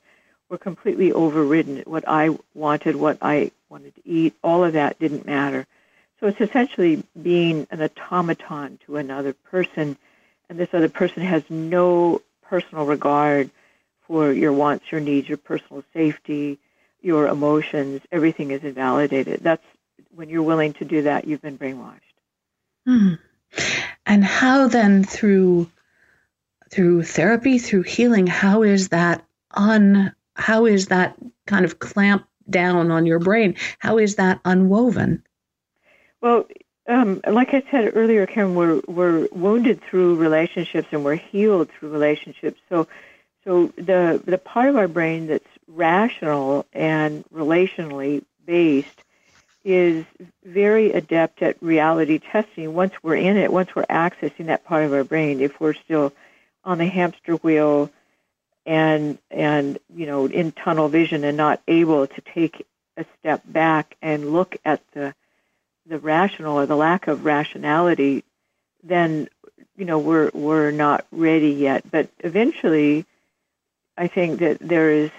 were 0.49 0.59
completely 0.59 1.11
overridden. 1.11 1.81
What 1.87 2.07
i 2.07 2.37
wanted 2.53 2.95
what 2.95 3.17
i 3.23 3.51
wanted 3.69 3.95
to 3.95 4.07
eat 4.07 4.35
all 4.43 4.63
of 4.63 4.73
that 4.73 4.99
didn't 4.99 5.25
matter. 5.25 5.65
So 6.19 6.27
it's 6.27 6.39
essentially 6.39 7.03
being 7.19 7.65
an 7.71 7.81
automaton 7.81 8.77
to 8.85 8.97
another 8.97 9.33
person 9.33 9.97
and 10.49 10.59
this 10.59 10.69
other 10.73 10.89
person 10.89 11.23
has 11.23 11.43
no 11.49 12.21
personal 12.41 12.85
regard 12.85 13.49
for 14.07 14.31
your 14.31 14.51
wants 14.51 14.91
your 14.91 15.01
needs 15.01 15.29
your 15.29 15.37
personal 15.37 15.83
safety 15.93 16.57
your 17.01 17.27
emotions 17.27 18.01
everything 18.11 18.51
is 18.51 18.63
invalidated 18.63 19.39
that's 19.41 19.63
when 20.19 20.29
you're 20.29 20.43
willing 20.43 20.73
to 20.73 20.85
do 20.85 21.03
that, 21.03 21.27
you've 21.27 21.41
been 21.41 21.57
brainwashed. 21.57 21.99
Hmm. 22.85 23.13
And 24.05 24.23
how 24.23 24.67
then 24.67 25.03
through 25.03 25.69
through 26.69 27.03
therapy, 27.03 27.57
through 27.57 27.83
healing, 27.83 28.27
how 28.27 28.63
is 28.63 28.89
that 28.89 29.23
un 29.51 30.13
how 30.35 30.65
is 30.65 30.87
that 30.87 31.15
kind 31.47 31.65
of 31.65 31.79
clamped 31.79 32.27
down 32.49 32.91
on 32.91 33.05
your 33.05 33.19
brain? 33.19 33.55
How 33.79 33.97
is 33.97 34.15
that 34.15 34.39
unwoven? 34.45 35.23
Well, 36.21 36.45
um, 36.89 37.21
like 37.27 37.53
I 37.53 37.63
said 37.71 37.91
earlier, 37.95 38.25
Karen, 38.25 38.55
we're 38.55 38.81
we're 38.87 39.27
wounded 39.31 39.81
through 39.81 40.15
relationships 40.15 40.87
and 40.91 41.05
we're 41.05 41.15
healed 41.15 41.69
through 41.69 41.89
relationships. 41.89 42.59
So, 42.67 42.87
so 43.43 43.67
the 43.77 44.21
the 44.25 44.37
part 44.39 44.69
of 44.69 44.75
our 44.75 44.87
brain 44.87 45.27
that's 45.27 45.47
rational 45.67 46.65
and 46.73 47.23
relationally 47.33 48.23
based 48.45 49.03
is 49.63 50.05
very 50.43 50.91
adept 50.93 51.41
at 51.43 51.61
reality 51.61 52.17
testing 52.17 52.73
once 52.73 52.93
we're 53.03 53.15
in 53.15 53.37
it, 53.37 53.53
once 53.53 53.75
we're 53.75 53.85
accessing 53.85 54.47
that 54.47 54.65
part 54.65 54.83
of 54.83 54.93
our 54.93 55.03
brain. 55.03 55.41
If 55.41 55.59
we're 55.59 55.75
still 55.75 56.11
on 56.65 56.79
the 56.79 56.87
hamster 56.87 57.35
wheel 57.35 57.91
and 58.65 59.19
and 59.29 59.77
you 59.95 60.07
know 60.07 60.25
in 60.25 60.51
tunnel 60.51 60.89
vision 60.89 61.23
and 61.23 61.37
not 61.37 61.61
able 61.67 62.07
to 62.07 62.21
take 62.33 62.65
a 62.97 63.05
step 63.19 63.43
back 63.45 63.95
and 64.01 64.33
look 64.33 64.57
at 64.65 64.81
the 64.93 65.13
the 65.89 65.99
rational 65.99 66.59
or 66.59 66.65
the 66.65 66.77
lack 66.77 67.07
of 67.07 67.25
rationality, 67.25 68.23
then 68.83 69.27
you 69.75 69.85
know 69.85 69.99
we're 69.99 70.31
we're 70.33 70.71
not 70.71 71.05
ready 71.11 71.51
yet. 71.51 71.89
But 71.89 72.09
eventually, 72.19 73.05
I 73.97 74.07
think 74.07 74.39
that 74.39 74.59
there 74.59 74.91
is 74.91 75.11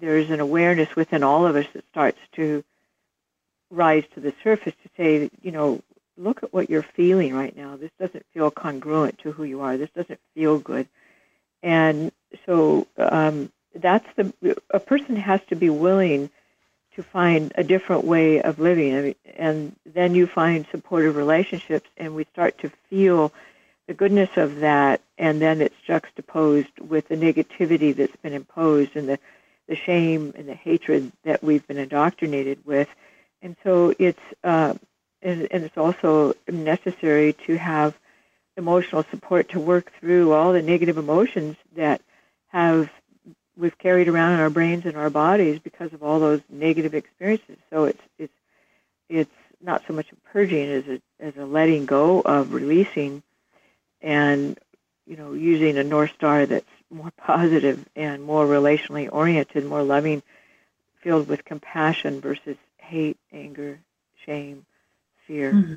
there 0.00 0.16
is 0.16 0.30
an 0.30 0.40
awareness 0.40 0.94
within 0.96 1.22
all 1.22 1.46
of 1.46 1.56
us 1.56 1.66
that 1.74 1.84
starts 1.90 2.18
to 2.32 2.64
rise 3.70 4.04
to 4.14 4.20
the 4.20 4.34
surface 4.42 4.74
to 4.82 4.90
say, 4.96 5.30
you 5.42 5.50
know, 5.50 5.80
look 6.16 6.42
at 6.42 6.52
what 6.52 6.68
you're 6.70 6.82
feeling 6.82 7.34
right 7.34 7.56
now. 7.56 7.76
This 7.76 7.90
doesn't 7.98 8.26
feel 8.34 8.50
congruent 8.50 9.18
to 9.18 9.32
who 9.32 9.44
you 9.44 9.60
are. 9.62 9.76
This 9.76 9.90
doesn't 9.90 10.20
feel 10.34 10.58
good. 10.58 10.88
And 11.62 12.12
so 12.46 12.86
um, 12.98 13.50
that's 13.74 14.06
the 14.16 14.32
a 14.70 14.80
person 14.80 15.16
has 15.16 15.40
to 15.48 15.56
be 15.56 15.70
willing 15.70 16.30
to 16.96 17.02
find 17.02 17.52
a 17.56 17.64
different 17.64 18.04
way 18.04 18.42
of 18.42 18.58
living, 18.58 19.14
and 19.36 19.74
then 19.86 20.14
you 20.14 20.26
find 20.26 20.66
supportive 20.70 21.16
relationships, 21.16 21.88
and 21.96 22.14
we 22.14 22.24
start 22.24 22.58
to 22.58 22.70
feel 22.90 23.32
the 23.86 23.94
goodness 23.94 24.30
of 24.36 24.60
that, 24.60 25.00
and 25.18 25.40
then 25.40 25.60
it's 25.60 25.80
juxtaposed 25.86 26.78
with 26.80 27.08
the 27.08 27.16
negativity 27.16 27.94
that's 27.94 28.16
been 28.16 28.34
imposed 28.34 28.96
and 28.96 29.08
the 29.08 29.18
the 29.68 29.76
shame 29.76 30.32
and 30.36 30.48
the 30.48 30.54
hatred 30.54 31.12
that 31.24 31.42
we've 31.42 31.66
been 31.66 31.78
indoctrinated 31.78 32.58
with. 32.66 32.88
And 33.40 33.56
so 33.62 33.94
it's 33.98 34.20
uh, 34.44 34.74
and, 35.22 35.48
and 35.50 35.64
it's 35.64 35.78
also 35.78 36.34
necessary 36.48 37.32
to 37.46 37.56
have 37.56 37.98
emotional 38.56 39.04
support 39.04 39.48
to 39.50 39.60
work 39.60 39.92
through 39.98 40.32
all 40.32 40.52
the 40.52 40.62
negative 40.62 40.98
emotions 40.98 41.56
that 41.74 42.02
have 42.48 42.90
we've 43.56 43.76
carried 43.78 44.08
around 44.08 44.34
in 44.34 44.40
our 44.40 44.50
brains 44.50 44.86
and 44.86 44.96
our 44.96 45.10
bodies 45.10 45.58
because 45.58 45.92
of 45.92 46.02
all 46.02 46.20
those 46.20 46.40
negative 46.48 46.94
experiences. 46.94 47.56
So 47.70 47.84
it's 47.84 48.02
it's 48.18 48.32
it's 49.08 49.30
not 49.60 49.82
so 49.86 49.92
much 49.92 50.10
a 50.12 50.16
purging 50.30 50.68
as 50.68 50.84
a 50.88 51.00
as 51.20 51.36
a 51.36 51.44
letting 51.44 51.86
go 51.86 52.20
of 52.20 52.52
releasing, 52.52 53.22
and 54.00 54.58
you 55.06 55.16
know 55.16 55.32
using 55.32 55.76
a 55.78 55.84
north 55.84 56.12
star 56.14 56.46
that's 56.46 56.66
more 56.90 57.12
positive 57.16 57.84
and 57.96 58.22
more 58.22 58.46
relationally 58.46 59.08
oriented, 59.10 59.64
more 59.64 59.82
loving, 59.82 60.22
filled 61.00 61.28
with 61.28 61.44
compassion 61.44 62.20
versus 62.20 62.56
hate, 62.78 63.18
anger, 63.32 63.78
shame, 64.24 64.64
fear. 65.26 65.52
Mm-hmm. 65.52 65.74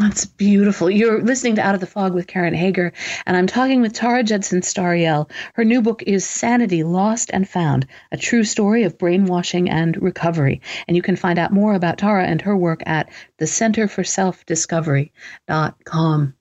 That's 0.00 0.24
beautiful. 0.24 0.90
You're 0.90 1.20
listening 1.20 1.56
to 1.56 1.60
Out 1.60 1.74
of 1.74 1.82
the 1.82 1.86
Fog 1.86 2.14
with 2.14 2.26
Karen 2.26 2.54
Hager, 2.54 2.94
and 3.26 3.36
I'm 3.36 3.46
talking 3.46 3.82
with 3.82 3.92
Tarra 3.92 4.22
Judson 4.22 4.62
Stariell. 4.62 5.30
Her 5.52 5.66
new 5.66 5.82
book 5.82 6.02
is 6.04 6.26
Sanity 6.26 6.82
Lost 6.82 7.30
and 7.30 7.46
Found, 7.50 7.86
a 8.10 8.16
true 8.16 8.42
story 8.42 8.84
of 8.84 8.96
brainwashing 8.96 9.68
and 9.68 10.00
recovery. 10.00 10.62
And 10.88 10.96
you 10.96 11.02
can 11.02 11.16
find 11.16 11.38
out 11.38 11.52
more 11.52 11.74
about 11.74 11.98
Tarra 11.98 12.24
and 12.24 12.40
her 12.40 12.56
work 12.56 12.82
at 12.86 13.10
the 13.36 13.46
Center 13.46 13.86
for 13.86 14.02
Self-Discovery.com. 14.02 16.34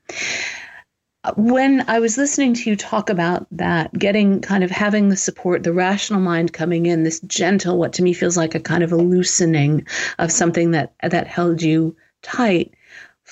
When 1.35 1.89
I 1.89 1.99
was 1.99 2.17
listening 2.17 2.53
to 2.53 2.69
you 2.69 2.77
talk 2.77 3.09
about 3.09 3.47
that, 3.51 3.91
getting 3.91 4.39
kind 4.39 4.63
of 4.63 4.71
having 4.71 5.09
the 5.09 5.17
support, 5.17 5.63
the 5.63 5.73
rational 5.73 6.21
mind 6.21 6.53
coming 6.53 6.85
in, 6.85 7.03
this 7.03 7.19
gentle, 7.19 7.77
what 7.77 7.91
to 7.93 8.01
me 8.01 8.13
feels 8.13 8.37
like 8.37 8.55
a 8.55 8.61
kind 8.61 8.81
of 8.81 8.93
a 8.93 8.97
loosening 8.97 9.87
of 10.19 10.31
something 10.31 10.71
that 10.71 10.93
that 11.01 11.27
held 11.27 11.61
you 11.61 11.97
tight 12.21 12.73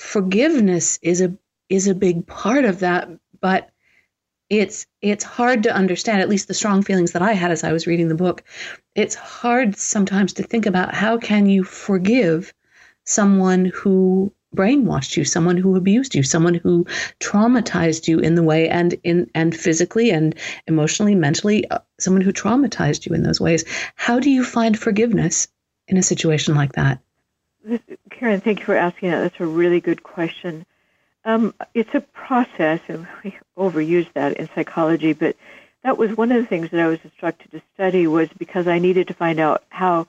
forgiveness 0.00 0.98
is 1.02 1.20
a 1.20 1.30
is 1.68 1.86
a 1.86 1.94
big 1.94 2.26
part 2.26 2.64
of 2.64 2.80
that 2.80 3.06
but 3.42 3.70
it's 4.48 4.86
it's 5.02 5.22
hard 5.22 5.62
to 5.62 5.74
understand 5.74 6.22
at 6.22 6.28
least 6.28 6.48
the 6.48 6.54
strong 6.54 6.82
feelings 6.82 7.12
that 7.12 7.20
i 7.20 7.34
had 7.34 7.50
as 7.50 7.62
i 7.62 7.70
was 7.70 7.86
reading 7.86 8.08
the 8.08 8.14
book. 8.14 8.42
It's 8.94 9.14
hard 9.14 9.76
sometimes 9.76 10.32
to 10.32 10.42
think 10.42 10.64
about 10.64 10.94
how 10.94 11.18
can 11.18 11.44
you 11.46 11.64
forgive 11.64 12.54
someone 13.04 13.66
who 13.66 14.32
brainwashed 14.56 15.18
you 15.18 15.24
someone 15.24 15.58
who 15.58 15.76
abused 15.76 16.14
you 16.14 16.22
someone 16.22 16.54
who 16.54 16.86
traumatized 17.20 18.08
you 18.08 18.18
in 18.20 18.36
the 18.36 18.42
way 18.42 18.70
and 18.70 18.94
in 19.04 19.30
and 19.34 19.54
physically 19.54 20.10
and 20.10 20.34
emotionally 20.66 21.14
mentally 21.14 21.70
uh, 21.70 21.78
someone 22.00 22.22
who 22.22 22.32
traumatized 22.32 23.04
you 23.04 23.14
in 23.14 23.22
those 23.22 23.40
ways. 23.40 23.64
How 23.96 24.18
do 24.18 24.30
you 24.30 24.44
find 24.44 24.78
forgiveness 24.78 25.46
in 25.88 25.98
a 25.98 26.02
situation 26.02 26.54
like 26.54 26.72
that 26.72 27.00
Karen, 28.10 28.40
thank 28.40 28.60
you 28.60 28.64
for 28.64 28.76
asking 28.76 29.10
that. 29.10 29.20
That's 29.20 29.40
a 29.40 29.46
really 29.46 29.80
good 29.80 30.02
question. 30.02 30.64
Um, 31.24 31.54
it's 31.74 31.94
a 31.94 32.00
process, 32.00 32.80
and 32.88 33.06
we 33.24 33.36
overuse 33.56 34.10
that 34.14 34.34
in 34.34 34.48
psychology, 34.54 35.12
but 35.12 35.36
that 35.82 35.98
was 35.98 36.16
one 36.16 36.32
of 36.32 36.40
the 36.40 36.46
things 36.46 36.70
that 36.70 36.80
I 36.80 36.86
was 36.86 36.98
instructed 37.04 37.50
to 37.52 37.62
study 37.74 38.06
was 38.06 38.28
because 38.38 38.66
I 38.66 38.78
needed 38.78 39.08
to 39.08 39.14
find 39.14 39.40
out 39.40 39.64
how 39.68 40.06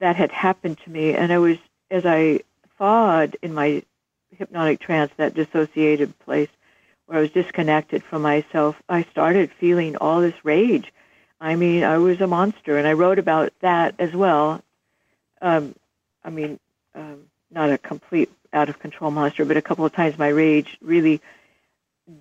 that 0.00 0.16
had 0.16 0.30
happened 0.30 0.78
to 0.84 0.90
me. 0.90 1.14
And 1.14 1.32
I 1.32 1.38
was, 1.38 1.58
as 1.90 2.06
I 2.06 2.40
thawed 2.78 3.36
in 3.42 3.52
my 3.52 3.82
hypnotic 4.36 4.80
trance, 4.80 5.10
that 5.16 5.34
dissociated 5.34 6.16
place 6.20 6.48
where 7.06 7.18
I 7.18 7.22
was 7.22 7.30
disconnected 7.30 8.04
from 8.04 8.22
myself, 8.22 8.76
I 8.88 9.02
started 9.04 9.50
feeling 9.58 9.96
all 9.96 10.20
this 10.20 10.44
rage. 10.44 10.92
I 11.40 11.56
mean, 11.56 11.82
I 11.82 11.98
was 11.98 12.20
a 12.20 12.26
monster, 12.26 12.78
and 12.78 12.86
I 12.86 12.92
wrote 12.92 13.18
about 13.18 13.52
that 13.60 13.94
as 13.98 14.12
well. 14.12 14.62
Um, 15.40 15.74
I 16.24 16.30
mean, 16.30 16.60
um, 16.94 17.24
not 17.50 17.70
a 17.70 17.78
complete 17.78 18.30
out 18.52 18.68
of 18.68 18.78
control 18.78 19.10
monster, 19.10 19.44
but 19.44 19.56
a 19.56 19.62
couple 19.62 19.84
of 19.84 19.92
times 19.92 20.18
my 20.18 20.28
rage 20.28 20.76
really 20.80 21.20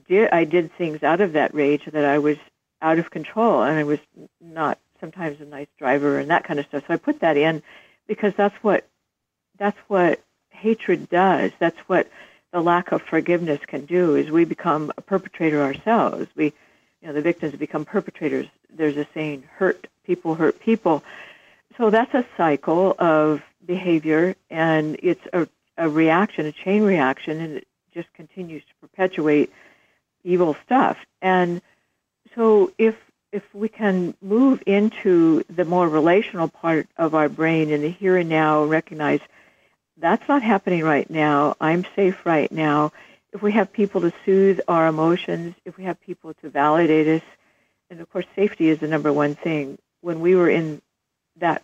did. 0.07 0.29
I 0.31 0.43
did 0.43 0.73
things 0.77 1.03
out 1.03 1.21
of 1.21 1.33
that 1.33 1.53
rage 1.53 1.85
that 1.85 2.05
I 2.05 2.19
was 2.19 2.37
out 2.81 2.99
of 2.99 3.09
control, 3.09 3.63
and 3.63 3.77
I 3.77 3.83
was 3.83 3.99
not 4.41 4.77
sometimes 4.99 5.39
a 5.41 5.45
nice 5.45 5.67
driver 5.77 6.19
and 6.19 6.29
that 6.29 6.43
kind 6.43 6.59
of 6.59 6.65
stuff. 6.67 6.83
So 6.87 6.93
I 6.93 6.97
put 6.97 7.19
that 7.21 7.37
in 7.37 7.61
because 8.07 8.33
that's 8.35 8.55
what 8.63 8.87
that's 9.57 9.77
what 9.87 10.21
hatred 10.49 11.09
does. 11.09 11.51
That's 11.59 11.79
what 11.87 12.09
the 12.51 12.61
lack 12.61 12.91
of 12.91 13.01
forgiveness 13.01 13.59
can 13.65 13.85
do. 13.85 14.15
Is 14.15 14.31
we 14.31 14.45
become 14.45 14.91
a 14.97 15.01
perpetrator 15.01 15.61
ourselves. 15.61 16.27
We, 16.35 16.45
you 17.01 17.07
know, 17.07 17.13
the 17.13 17.21
victims 17.21 17.55
become 17.55 17.85
perpetrators. 17.85 18.47
There's 18.69 18.97
a 18.97 19.07
saying, 19.13 19.43
"Hurt 19.57 19.87
people 20.05 20.35
hurt 20.35 20.59
people." 20.59 21.03
So 21.77 21.89
that's 21.89 22.13
a 22.13 22.25
cycle 22.35 22.95
of 22.97 23.41
behavior, 23.67 24.35
and 24.49 24.97
it's 25.03 25.25
a, 25.33 25.47
a 25.77 25.87
reaction, 25.89 26.45
a 26.47 26.51
chain 26.51 26.83
reaction, 26.83 27.39
and 27.39 27.57
it 27.57 27.67
just 27.93 28.11
continues 28.13 28.63
to 28.63 28.87
perpetuate 28.87 29.51
evil 30.23 30.55
stuff. 30.65 30.97
And 31.21 31.61
so, 32.35 32.71
if 32.77 32.95
if 33.31 33.43
we 33.53 33.67
can 33.67 34.15
move 34.21 34.63
into 34.65 35.43
the 35.49 35.65
more 35.65 35.87
relational 35.87 36.47
part 36.47 36.87
of 36.97 37.13
our 37.13 37.27
brain 37.27 37.69
in 37.69 37.81
the 37.81 37.89
here 37.89 38.15
and 38.17 38.29
now, 38.29 38.63
recognize 38.63 39.19
that's 39.97 40.27
not 40.29 40.43
happening 40.43 40.83
right 40.83 41.09
now. 41.09 41.55
I'm 41.59 41.85
safe 41.95 42.25
right 42.25 42.51
now. 42.51 42.93
If 43.33 43.41
we 43.41 43.51
have 43.53 43.71
people 43.73 44.01
to 44.01 44.13
soothe 44.25 44.61
our 44.67 44.87
emotions, 44.87 45.55
if 45.65 45.77
we 45.77 45.83
have 45.83 45.99
people 45.99 46.33
to 46.35 46.49
validate 46.49 47.07
us, 47.07 47.27
and 47.89 47.99
of 47.99 48.09
course, 48.11 48.25
safety 48.35 48.69
is 48.69 48.79
the 48.79 48.87
number 48.87 49.11
one 49.11 49.35
thing. 49.35 49.77
When 50.01 50.19
we 50.19 50.35
were 50.35 50.49
in 50.49 50.81
that 51.37 51.63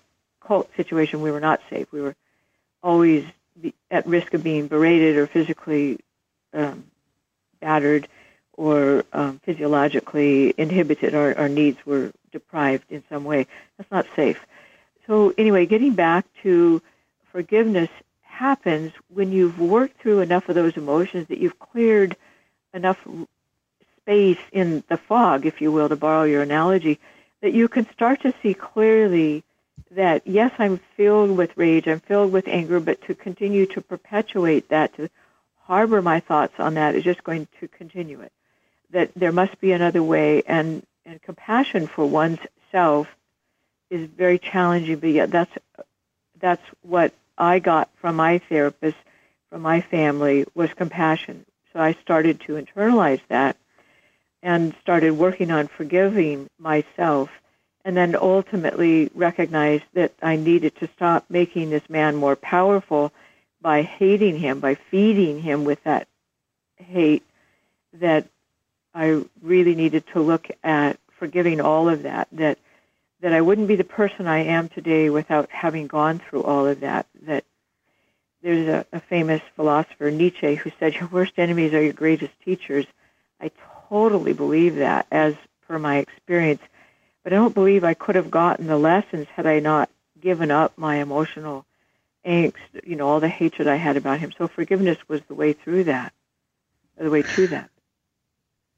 situation, 0.75 1.21
we 1.21 1.31
were 1.31 1.39
not 1.39 1.61
safe. 1.69 1.91
We 1.91 2.01
were 2.01 2.15
always 2.81 3.25
at 3.89 4.07
risk 4.07 4.33
of 4.33 4.43
being 4.43 4.67
berated 4.67 5.15
or 5.17 5.27
physically 5.27 5.99
um, 6.53 6.85
battered 7.59 8.07
or 8.53 9.03
um, 9.13 9.39
physiologically 9.43 10.53
inhibited. 10.57 11.15
Our, 11.15 11.37
our 11.37 11.49
needs 11.49 11.83
were 11.85 12.11
deprived 12.31 12.91
in 12.91 13.03
some 13.09 13.23
way. 13.23 13.47
That's 13.77 13.91
not 13.91 14.05
safe. 14.15 14.45
So, 15.07 15.33
anyway, 15.37 15.65
getting 15.65 15.95
back 15.95 16.25
to 16.43 16.81
forgiveness 17.31 17.89
happens 18.21 18.91
when 19.13 19.31
you've 19.31 19.59
worked 19.59 19.99
through 20.01 20.21
enough 20.21 20.49
of 20.49 20.55
those 20.55 20.77
emotions 20.77 21.27
that 21.27 21.37
you've 21.37 21.59
cleared 21.59 22.15
enough 22.73 23.05
space 24.01 24.39
in 24.51 24.83
the 24.89 24.97
fog, 24.97 25.45
if 25.45 25.61
you 25.61 25.71
will, 25.71 25.89
to 25.89 25.95
borrow 25.95 26.23
your 26.23 26.41
analogy, 26.41 26.99
that 27.41 27.53
you 27.53 27.67
can 27.67 27.89
start 27.91 28.21
to 28.21 28.33
see 28.41 28.53
clearly 28.53 29.43
that 29.91 30.25
yes, 30.25 30.51
I'm 30.57 30.79
filled 30.97 31.37
with 31.37 31.55
rage, 31.55 31.87
I'm 31.87 31.99
filled 31.99 32.31
with 32.31 32.47
anger, 32.47 32.79
but 32.79 33.01
to 33.03 33.15
continue 33.15 33.65
to 33.67 33.81
perpetuate 33.81 34.69
that, 34.69 34.95
to 34.95 35.09
harbor 35.61 36.01
my 36.01 36.19
thoughts 36.19 36.53
on 36.59 36.75
that 36.75 36.95
is 36.95 37.03
just 37.03 37.23
going 37.23 37.47
to 37.59 37.67
continue 37.67 38.21
it. 38.21 38.31
That 38.91 39.11
there 39.15 39.31
must 39.31 39.59
be 39.59 39.71
another 39.71 40.03
way, 40.03 40.43
and, 40.43 40.85
and 41.05 41.21
compassion 41.21 41.87
for 41.87 42.05
one's 42.05 42.39
self 42.71 43.07
is 43.89 44.09
very 44.09 44.39
challenging, 44.39 44.99
but 44.99 45.09
yet 45.09 45.31
that's, 45.31 45.55
that's 46.39 46.63
what 46.81 47.13
I 47.37 47.59
got 47.59 47.89
from 47.95 48.15
my 48.15 48.39
therapist, 48.39 48.97
from 49.49 49.61
my 49.61 49.81
family, 49.81 50.45
was 50.53 50.73
compassion. 50.73 51.45
So 51.71 51.79
I 51.79 51.93
started 51.93 52.41
to 52.41 52.53
internalize 52.53 53.21
that 53.29 53.57
and 54.43 54.75
started 54.81 55.11
working 55.11 55.49
on 55.51 55.67
forgiving 55.67 56.49
myself 56.59 57.29
and 57.85 57.97
then 57.97 58.15
ultimately 58.15 59.09
recognized 59.13 59.83
that 59.93 60.13
I 60.21 60.35
needed 60.35 60.75
to 60.77 60.89
stop 60.95 61.25
making 61.29 61.69
this 61.69 61.89
man 61.89 62.15
more 62.15 62.35
powerful 62.35 63.11
by 63.61 63.81
hating 63.81 64.37
him, 64.37 64.59
by 64.59 64.75
feeding 64.75 65.41
him 65.41 65.65
with 65.65 65.83
that 65.83 66.07
hate, 66.77 67.23
that 67.93 68.27
I 68.93 69.23
really 69.41 69.75
needed 69.75 70.05
to 70.13 70.21
look 70.21 70.47
at 70.63 70.97
forgiving 71.17 71.61
all 71.61 71.89
of 71.89 72.03
that, 72.03 72.27
that 72.33 72.57
that 73.21 73.33
I 73.33 73.39
wouldn't 73.39 73.69
be 73.69 73.77
the 73.77 73.85
person 73.85 74.27
I 74.27 74.39
am 74.39 74.67
today 74.67 75.09
without 75.09 75.49
having 75.49 75.87
gone 75.87 76.19
through 76.19 76.43
all 76.43 76.67
of 76.67 76.81
that, 76.81 77.05
that 77.21 77.45
there's 78.41 78.67
a, 78.67 78.85
a 78.91 78.99
famous 78.99 79.41
philosopher, 79.55 80.11
Nietzsche, 80.11 80.55
who 80.55 80.71
said, 80.77 80.93
Your 80.95 81.07
worst 81.07 81.31
enemies 81.37 81.73
are 81.73 81.81
your 81.81 81.93
greatest 81.93 82.33
teachers. 82.43 82.85
I 83.39 83.49
totally 83.87 84.33
believe 84.33 84.75
that 84.75 85.07
as 85.09 85.35
per 85.65 85.79
my 85.79 85.99
experience 85.99 86.61
but 87.23 87.33
I 87.33 87.37
don't 87.37 87.53
believe 87.53 87.83
I 87.83 87.93
could 87.93 88.15
have 88.15 88.31
gotten 88.31 88.67
the 88.67 88.77
lessons 88.77 89.27
had 89.33 89.45
I 89.45 89.59
not 89.59 89.89
given 90.19 90.51
up 90.51 90.77
my 90.77 90.97
emotional 90.97 91.65
angst, 92.25 92.55
you 92.85 92.95
know, 92.95 93.07
all 93.07 93.19
the 93.19 93.29
hatred 93.29 93.67
I 93.67 93.75
had 93.75 93.97
about 93.97 94.19
him. 94.19 94.31
So 94.37 94.47
forgiveness 94.47 94.97
was 95.07 95.21
the 95.27 95.35
way 95.35 95.53
through 95.53 95.85
that, 95.85 96.13
the 96.97 97.09
way 97.09 97.21
to 97.21 97.47
that. 97.47 97.69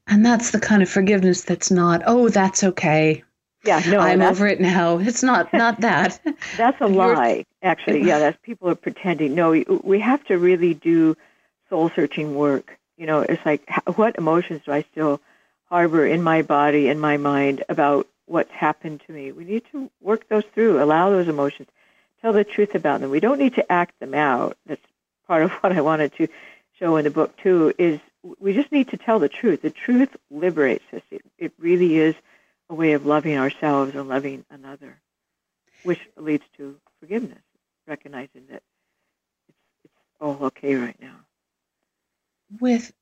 And 0.06 0.24
that's 0.24 0.50
the 0.50 0.60
kind 0.60 0.82
of 0.82 0.88
forgiveness 0.88 1.44
that's 1.44 1.70
not, 1.70 2.02
oh, 2.06 2.28
that's 2.28 2.62
okay. 2.62 3.24
Yeah, 3.64 3.82
no, 3.88 3.98
I'm 3.98 4.22
over 4.22 4.46
it 4.46 4.60
now. 4.60 4.98
It's 4.98 5.24
not 5.24 5.52
not 5.52 5.80
that. 5.80 6.20
that's 6.56 6.80
a 6.80 6.86
lie, 6.86 7.44
actually. 7.62 8.04
Yeah, 8.04 8.20
that's 8.20 8.38
people 8.42 8.68
are 8.68 8.76
pretending. 8.76 9.34
No, 9.34 9.50
we 9.82 9.98
have 9.98 10.24
to 10.26 10.38
really 10.38 10.74
do 10.74 11.16
soul 11.68 11.90
searching 11.90 12.36
work. 12.36 12.78
You 12.96 13.06
know, 13.06 13.20
it's 13.20 13.44
like 13.44 13.68
what 13.96 14.16
emotions 14.16 14.62
do 14.64 14.72
I 14.72 14.82
still 14.92 15.20
harbor 15.68 16.06
in 16.06 16.22
my 16.22 16.42
body, 16.42 16.88
in 16.88 17.00
my 17.00 17.16
mind 17.16 17.64
about 17.68 18.06
what's 18.26 18.50
happened 18.50 19.02
to 19.06 19.12
me. 19.12 19.32
We 19.32 19.44
need 19.44 19.62
to 19.72 19.90
work 20.00 20.28
those 20.28 20.44
through, 20.54 20.82
allow 20.82 21.10
those 21.10 21.28
emotions, 21.28 21.68
tell 22.20 22.32
the 22.32 22.44
truth 22.44 22.74
about 22.74 23.00
them. 23.00 23.10
We 23.10 23.20
don't 23.20 23.38
need 23.38 23.54
to 23.54 23.72
act 23.72 23.98
them 24.00 24.14
out. 24.14 24.56
That's 24.66 24.82
part 25.26 25.42
of 25.42 25.50
what 25.60 25.72
I 25.72 25.80
wanted 25.80 26.14
to 26.16 26.28
show 26.78 26.96
in 26.96 27.04
the 27.04 27.10
book 27.10 27.36
too. 27.38 27.72
Is 27.78 28.00
we 28.40 28.52
just 28.52 28.72
need 28.72 28.88
to 28.88 28.96
tell 28.96 29.18
the 29.18 29.28
truth. 29.28 29.62
The 29.62 29.70
truth 29.70 30.16
liberates 30.30 30.84
us. 30.92 31.02
It, 31.10 31.22
it 31.38 31.52
really 31.58 31.96
is 31.96 32.14
a 32.68 32.74
way 32.74 32.92
of 32.92 33.06
loving 33.06 33.38
ourselves 33.38 33.94
and 33.94 34.08
loving 34.08 34.44
another, 34.50 35.00
which 35.84 36.00
leads 36.16 36.44
to 36.56 36.76
forgiveness, 36.98 37.38
recognizing 37.86 38.46
that 38.50 38.62
it's, 39.48 39.58
it's 39.84 39.94
all 40.20 40.38
okay 40.42 40.74
right 40.74 41.00
now. 41.00 41.14
With 42.60 42.92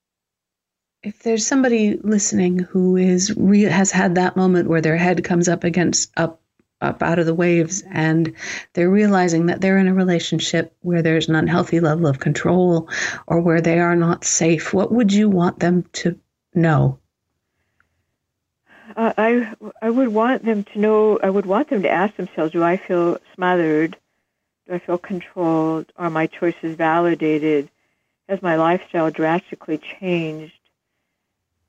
if 1.04 1.22
there's 1.22 1.46
somebody 1.46 1.98
listening 2.02 2.58
who 2.58 2.96
is 2.96 3.34
re- 3.36 3.62
has 3.62 3.90
had 3.90 4.14
that 4.14 4.36
moment 4.36 4.68
where 4.68 4.80
their 4.80 4.96
head 4.96 5.22
comes 5.22 5.48
up 5.48 5.62
against 5.62 6.10
up 6.16 6.40
up 6.80 7.02
out 7.02 7.18
of 7.18 7.26
the 7.26 7.34
waves 7.34 7.82
and 7.90 8.32
they're 8.72 8.90
realizing 8.90 9.46
that 9.46 9.60
they're 9.60 9.78
in 9.78 9.86
a 9.86 9.94
relationship 9.94 10.74
where 10.80 11.02
there's 11.02 11.28
an 11.28 11.34
unhealthy 11.34 11.80
level 11.80 12.06
of 12.06 12.18
control 12.18 12.88
or 13.26 13.40
where 13.40 13.60
they 13.60 13.78
are 13.78 13.96
not 13.96 14.24
safe 14.24 14.74
what 14.74 14.90
would 14.90 15.12
you 15.12 15.28
want 15.28 15.58
them 15.60 15.84
to 15.92 16.18
know 16.54 16.98
uh, 18.96 19.12
I 19.16 19.54
I 19.82 19.90
would 19.90 20.08
want 20.08 20.44
them 20.44 20.62
to 20.62 20.78
know. 20.78 21.18
I 21.20 21.28
would 21.28 21.46
want 21.46 21.68
them 21.68 21.82
to 21.82 21.90
ask 21.90 22.14
themselves: 22.14 22.52
Do 22.52 22.62
I 22.62 22.76
feel 22.76 23.18
smothered? 23.34 23.96
Do 24.68 24.74
I 24.74 24.78
feel 24.78 24.98
controlled? 24.98 25.90
Are 25.96 26.10
my 26.10 26.28
choices 26.28 26.76
validated? 26.76 27.70
Has 28.28 28.40
my 28.40 28.54
lifestyle 28.54 29.10
drastically 29.10 29.78
changed 29.78 30.54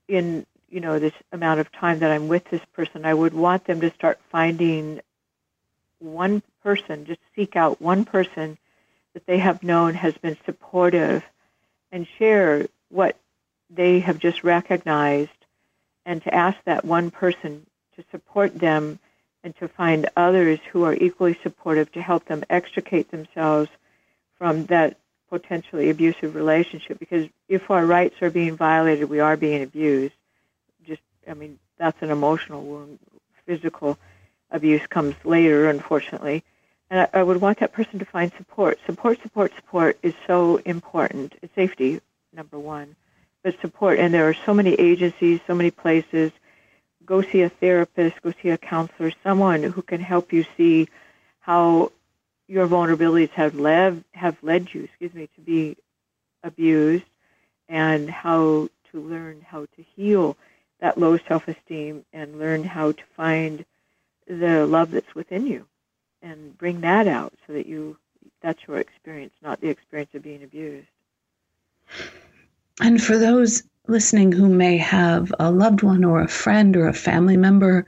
in 0.07 0.45
you 0.69 0.79
know 0.79 0.99
this 0.99 1.13
amount 1.31 1.59
of 1.59 1.71
time 1.71 1.99
that 1.99 2.11
I'm 2.11 2.27
with 2.27 2.45
this 2.49 2.61
person? 2.73 3.05
I 3.05 3.13
would 3.13 3.33
want 3.33 3.65
them 3.65 3.81
to 3.81 3.93
start 3.93 4.19
finding 4.31 5.01
one 5.99 6.41
person. 6.63 7.05
Just 7.05 7.21
seek 7.35 7.55
out 7.55 7.81
one 7.81 8.05
person 8.05 8.57
that 9.13 9.25
they 9.25 9.37
have 9.37 9.63
known 9.63 9.93
has 9.93 10.13
been 10.17 10.37
supportive, 10.45 11.23
and 11.91 12.07
share 12.19 12.67
what 12.89 13.17
they 13.69 13.99
have 13.99 14.19
just 14.19 14.43
recognized 14.43 15.29
and 16.05 16.21
to 16.23 16.33
ask 16.33 16.57
that 16.65 16.85
one 16.85 17.09
person 17.11 17.65
to 17.95 18.03
support 18.11 18.57
them 18.57 18.99
and 19.43 19.55
to 19.57 19.67
find 19.67 20.09
others 20.15 20.59
who 20.71 20.83
are 20.83 20.93
equally 20.93 21.37
supportive 21.41 21.91
to 21.93 22.01
help 22.01 22.25
them 22.25 22.43
extricate 22.49 23.09
themselves 23.11 23.69
from 24.37 24.65
that 24.65 24.97
potentially 25.39 25.89
abusive 25.89 26.33
relationship 26.33 26.97
because 26.97 27.27
if 27.49 27.69
our 27.69 27.85
rights 27.85 28.21
are 28.21 28.29
being 28.29 28.55
violated 28.55 29.09
we 29.09 29.19
are 29.19 29.35
being 29.35 29.61
abused. 29.63 30.15
Just 30.87 31.01
i 31.29 31.33
mean 31.33 31.59
that's 31.77 32.01
an 32.01 32.09
emotional 32.09 32.61
wound. 32.63 32.99
Physical 33.45 33.97
abuse 34.49 34.85
comes 34.87 35.15
later 35.25 35.69
unfortunately. 35.69 36.37
And 36.89 37.01
I, 37.01 37.19
I 37.19 37.23
would 37.23 37.41
want 37.41 37.59
that 37.59 37.73
person 37.73 37.99
to 37.99 38.05
find 38.05 38.31
support. 38.37 38.79
Support 38.85 39.21
support 39.21 39.51
support 39.55 39.97
is 40.01 40.13
so 40.25 40.61
important. 40.75 41.33
Safety 41.53 41.99
number 42.33 42.57
one. 42.57 42.95
But 43.43 43.59
support. 43.59 43.99
And 43.99 44.13
there 44.13 44.29
are 44.29 44.37
so 44.45 44.53
many 44.53 44.73
agencies, 44.75 45.41
so 45.45 45.53
many 45.53 45.71
places. 45.71 46.31
Go 47.05 47.21
see 47.21 47.41
a 47.41 47.49
therapist, 47.49 48.21
go 48.23 48.33
see 48.41 48.49
a 48.49 48.57
counselor, 48.57 49.11
someone 49.21 49.61
who 49.63 49.81
can 49.81 50.01
help 50.01 50.31
you 50.31 50.45
see 50.55 50.87
how 51.41 51.91
your 52.47 52.67
vulnerabilities 52.67 53.31
have 53.31 53.55
led 53.55 54.03
have 54.13 54.37
led 54.41 54.73
you, 54.73 54.83
excuse 54.83 55.13
me, 55.13 55.29
to 55.35 55.41
be 55.41 55.77
abused, 56.43 57.05
and 57.67 58.09
how 58.09 58.69
to 58.91 59.01
learn 59.01 59.41
how 59.41 59.61
to 59.61 59.83
heal 59.95 60.37
that 60.79 60.97
low 60.97 61.17
self-esteem 61.17 62.05
and 62.13 62.37
learn 62.39 62.63
how 62.63 62.91
to 62.91 63.03
find 63.15 63.65
the 64.27 64.65
love 64.65 64.91
that's 64.91 65.15
within 65.15 65.47
you 65.47 65.65
and 66.21 66.57
bring 66.57 66.81
that 66.81 67.07
out 67.07 67.33
so 67.47 67.53
that 67.53 67.65
you 67.65 67.97
that's 68.41 68.67
your 68.67 68.77
experience, 68.77 69.33
not 69.41 69.61
the 69.61 69.69
experience 69.69 70.11
of 70.13 70.21
being 70.21 70.43
abused. 70.43 70.87
And 72.79 73.01
for 73.01 73.17
those 73.17 73.63
listening 73.87 74.31
who 74.31 74.49
may 74.49 74.77
have 74.77 75.33
a 75.39 75.51
loved 75.51 75.83
one 75.83 76.03
or 76.03 76.21
a 76.21 76.27
friend 76.27 76.75
or 76.75 76.87
a 76.87 76.93
family 76.93 77.37
member 77.37 77.85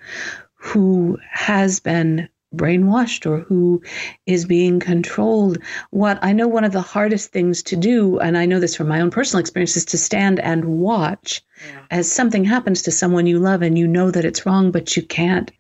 who 0.56 1.18
has 1.30 1.80
been 1.80 2.30
brainwashed 2.56 3.26
or 3.26 3.40
who 3.40 3.82
is 4.26 4.46
being 4.46 4.80
controlled. 4.80 5.58
What 5.92 6.20
I 6.22 6.34
know 6.34 6.48
one 6.48 6.64
of 6.64 6.72
the 6.72 6.82
hardest 6.82 7.32
things 7.32 7.62
to 7.64 7.76
do, 7.76 8.20
and 8.20 8.38
I 8.38 8.46
know 8.46 8.60
this 8.60 8.76
from 8.76 8.88
my 8.88 9.02
own 9.02 9.12
personal 9.12 9.42
experience, 9.42 9.76
is 9.76 9.86
to 9.86 9.98
stand 9.98 10.40
and 10.40 10.66
watch 10.66 11.44
yeah. 11.66 11.82
as 11.92 12.12
something 12.12 12.44
happens 12.44 12.82
to 12.84 12.92
someone 12.92 13.28
you 13.28 13.40
love 13.40 13.62
and 13.62 13.78
you 13.78 13.88
know 13.88 14.12
that 14.12 14.26
it's 14.26 14.46
wrong, 14.46 14.72
but 14.72 14.96
you 14.96 15.04
can't. 15.04 15.52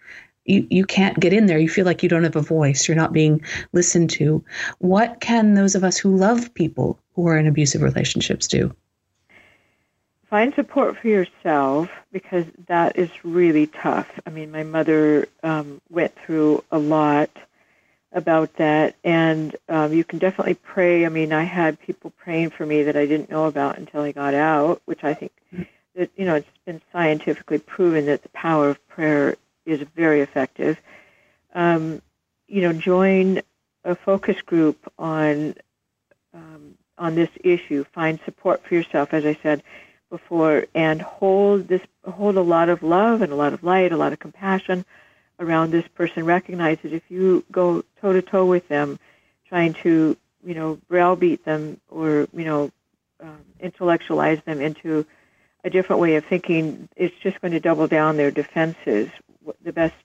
You, 0.45 0.65
you 0.69 0.86
can't 0.86 1.19
get 1.19 1.34
in 1.34 1.47
there. 1.47 1.60
You 1.60 1.67
feel 1.67 1.84
like 1.84 2.02
you 2.04 2.08
don't 2.08 2.23
have 2.23 2.38
a 2.38 2.41
voice. 2.41 2.88
You're 2.88 2.95
not 2.95 3.12
being 3.12 3.41
listened 3.73 4.10
to. 4.12 4.41
What 4.80 5.19
can 5.19 5.56
those 5.56 5.76
of 5.76 5.84
us 5.84 5.97
who 5.97 6.15
love 6.15 6.54
people 6.54 6.97
who 7.15 7.28
are 7.28 7.38
in 7.38 7.47
abusive 7.47 7.82
relationships 7.82 8.47
do? 8.47 8.73
Find 10.30 10.54
support 10.56 10.98
for 10.98 11.08
yourself 11.08 11.90
because 12.12 12.46
that 12.68 12.98
is 12.98 13.10
really 13.24 13.68
tough. 13.68 14.08
I 14.26 14.30
mean, 14.30 14.52
my 14.52 14.63
mother 14.63 15.28
um, 15.44 15.82
went 15.90 16.16
through 16.16 16.63
a 16.72 16.78
lot 16.78 17.30
about 18.12 18.56
that, 18.56 18.96
and 19.04 19.56
um, 19.70 19.94
you 19.94 20.04
can 20.04 20.20
definitely 20.20 20.56
pray. 20.56 21.06
I 21.06 21.10
mean, 21.10 21.32
I 21.34 21.44
had 21.44 21.80
people 21.80 22.12
praying 22.12 22.52
for 22.52 22.66
me 22.66 22.84
that 22.84 22.98
I 22.98 23.06
didn't 23.06 23.30
know 23.30 23.46
about 23.46 23.78
until 23.78 24.02
I 24.02 24.12
got 24.12 24.34
out, 24.34 24.82
which 24.86 25.04
I 25.04 25.13
think 25.13 25.32
that 25.96 26.10
you 26.16 26.26
know 26.26 26.36
it's 26.36 26.48
been 26.66 26.82
scientifically 26.92 27.60
proven 27.60 28.06
that 28.06 28.24
the 28.24 28.30
power 28.30 28.70
of 28.70 28.88
prayer 28.88 29.36
is 29.66 29.82
very 29.96 30.22
effective. 30.22 30.78
Um, 31.54 32.02
you 32.48 32.62
know, 32.62 32.74
join 32.74 33.42
a 33.84 33.96
focus 33.96 34.42
group 34.42 34.92
on 34.98 35.56
um, 36.34 36.78
on 36.98 37.16
this 37.16 37.30
issue. 37.44 37.84
Find 37.94 38.20
support 38.26 38.66
for 38.66 38.74
yourself, 38.74 39.13
as 39.13 39.26
I 39.26 39.38
said 39.44 39.63
before 40.10 40.65
and 40.74 41.02
hold 41.02 41.67
this 41.67 41.82
hold 42.06 42.38
a 42.38 42.41
lot 42.41 42.70
of 42.70 42.84
love 42.84 43.22
and 43.22 43.32
a 43.32 43.36
lot 43.36 43.54
of 43.54 43.63
light, 43.63 43.91
a 43.91 43.98
lot 43.98 44.13
of 44.13 44.20
compassion 44.20 44.86
around 45.39 45.72
this 45.72 45.88
person. 45.89 46.26
Recognize 46.26 46.78
that 46.84 46.93
if 46.93 47.04
you 47.10 47.43
go 47.52 47.84
toe 48.02 48.13
to 48.13 48.22
toe 48.22 48.46
with 48.46 48.67
them, 48.67 49.00
trying 49.48 49.74
to 49.76 50.15
you 50.43 50.54
know 50.54 50.80
browbeat 50.88 51.46
them 51.46 51.80
or 51.89 52.28
you 52.34 52.46
know 52.46 52.72
um, 53.22 53.41
intellectualize 53.60 54.41
them 54.46 54.62
into 54.62 55.06
a 55.63 55.70
different 55.70 56.02
way 56.02 56.15
of 56.15 56.26
thinking, 56.26 56.88
it's 56.96 57.15
just 57.20 57.41
going 57.41 57.52
to 57.52 57.60
double 57.60 57.88
down 57.88 58.17
their 58.17 58.32
defenses. 58.32 59.10
The 59.63 59.74
best 59.74 59.96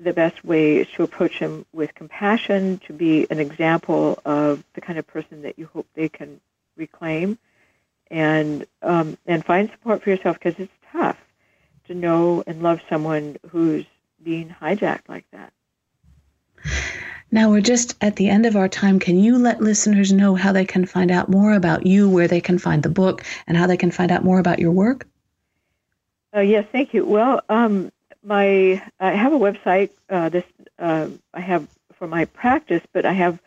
the 0.00 0.12
best 0.12 0.44
way 0.44 0.78
is 0.78 0.88
to 0.96 1.02
approach 1.02 1.38
them 1.38 1.64
with 1.72 1.94
compassion, 1.94 2.78
to 2.86 2.92
be 2.92 3.26
an 3.30 3.38
example 3.38 4.18
of 4.24 4.64
the 4.74 4.80
kind 4.80 4.98
of 4.98 5.06
person 5.06 5.42
that 5.42 5.58
you 5.58 5.68
hope 5.72 5.86
they 5.94 6.08
can 6.08 6.40
reclaim 6.76 7.38
and 8.12 8.66
um, 8.82 9.16
and 9.26 9.44
find 9.44 9.70
support 9.70 10.02
for 10.02 10.10
yourself 10.10 10.38
because 10.38 10.54
it's 10.60 10.72
tough 10.92 11.16
to 11.86 11.94
know 11.94 12.44
and 12.46 12.62
love 12.62 12.80
someone 12.88 13.38
who's 13.50 13.86
being 14.22 14.54
hijacked 14.60 15.08
like 15.08 15.24
that. 15.32 15.52
Now 17.32 17.50
we're 17.50 17.62
just 17.62 17.96
at 18.02 18.16
the 18.16 18.28
end 18.28 18.44
of 18.44 18.54
our 18.56 18.68
time. 18.68 19.00
Can 19.00 19.18
you 19.18 19.38
let 19.38 19.62
listeners 19.62 20.12
know 20.12 20.34
how 20.34 20.52
they 20.52 20.66
can 20.66 20.84
find 20.84 21.10
out 21.10 21.30
more 21.30 21.54
about 21.54 21.86
you, 21.86 22.08
where 22.08 22.28
they 22.28 22.42
can 22.42 22.58
find 22.58 22.82
the 22.82 22.90
book, 22.90 23.24
and 23.46 23.56
how 23.56 23.66
they 23.66 23.78
can 23.78 23.90
find 23.90 24.12
out 24.12 24.22
more 24.22 24.38
about 24.38 24.58
your 24.58 24.70
work? 24.70 25.08
Uh, 26.36 26.40
yes, 26.40 26.66
thank 26.70 26.92
you. 26.92 27.06
Well, 27.06 27.40
um, 27.48 27.90
my 28.22 28.82
I 29.00 29.12
have 29.12 29.32
a 29.32 29.38
website. 29.38 29.90
Uh, 30.10 30.28
this 30.28 30.44
uh, 30.78 31.08
I 31.32 31.40
have 31.40 31.66
for 31.94 32.06
my 32.06 32.26
practice, 32.26 32.82
but 32.92 33.06
I 33.06 33.12
have 33.12 33.40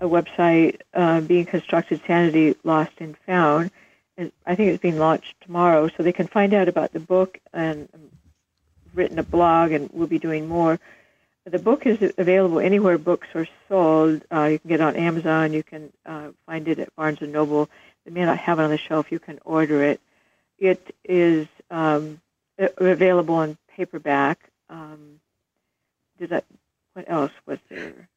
a 0.00 0.06
website 0.06 0.80
uh, 0.94 1.20
being 1.20 1.46
constructed, 1.46 2.00
Sanity 2.06 2.54
Lost 2.62 2.92
and 2.98 3.16
Found, 3.26 3.70
I 4.18 4.54
think 4.54 4.70
it's 4.70 4.82
being 4.82 4.98
launched 4.98 5.34
tomorrow, 5.40 5.88
so 5.88 6.02
they 6.02 6.12
can 6.12 6.26
find 6.26 6.54
out 6.54 6.68
about 6.68 6.92
the 6.92 7.00
book 7.00 7.38
and 7.52 7.88
written 8.94 9.18
a 9.18 9.24
blog, 9.24 9.72
and 9.72 9.90
we'll 9.92 10.06
be 10.06 10.18
doing 10.18 10.46
more. 10.46 10.78
The 11.44 11.58
book 11.58 11.84
is 11.84 12.12
available 12.16 12.58
anywhere 12.58 12.96
books 12.96 13.28
are 13.34 13.46
sold. 13.68 14.22
Uh, 14.32 14.44
you 14.52 14.58
can 14.58 14.68
get 14.68 14.80
it 14.80 14.84
on 14.84 14.96
Amazon. 14.96 15.52
You 15.52 15.62
can 15.62 15.92
uh, 16.06 16.28
find 16.46 16.66
it 16.68 16.78
at 16.78 16.94
Barnes 16.96 17.18
and 17.20 17.32
Noble. 17.32 17.68
They 18.04 18.12
may 18.12 18.24
not 18.24 18.38
have 18.38 18.58
it 18.58 18.62
on 18.62 18.70
the 18.70 18.78
shelf. 18.78 19.12
You 19.12 19.18
can 19.18 19.40
order 19.44 19.82
it. 19.82 20.00
It 20.58 20.94
is 21.04 21.46
um, 21.70 22.20
available 22.58 23.42
in 23.42 23.58
paperback. 23.68 24.38
Um, 24.70 25.20
did 26.18 26.30
that? 26.30 26.44
What 26.94 27.10
else 27.10 27.32
was 27.44 27.58
there? 27.68 28.08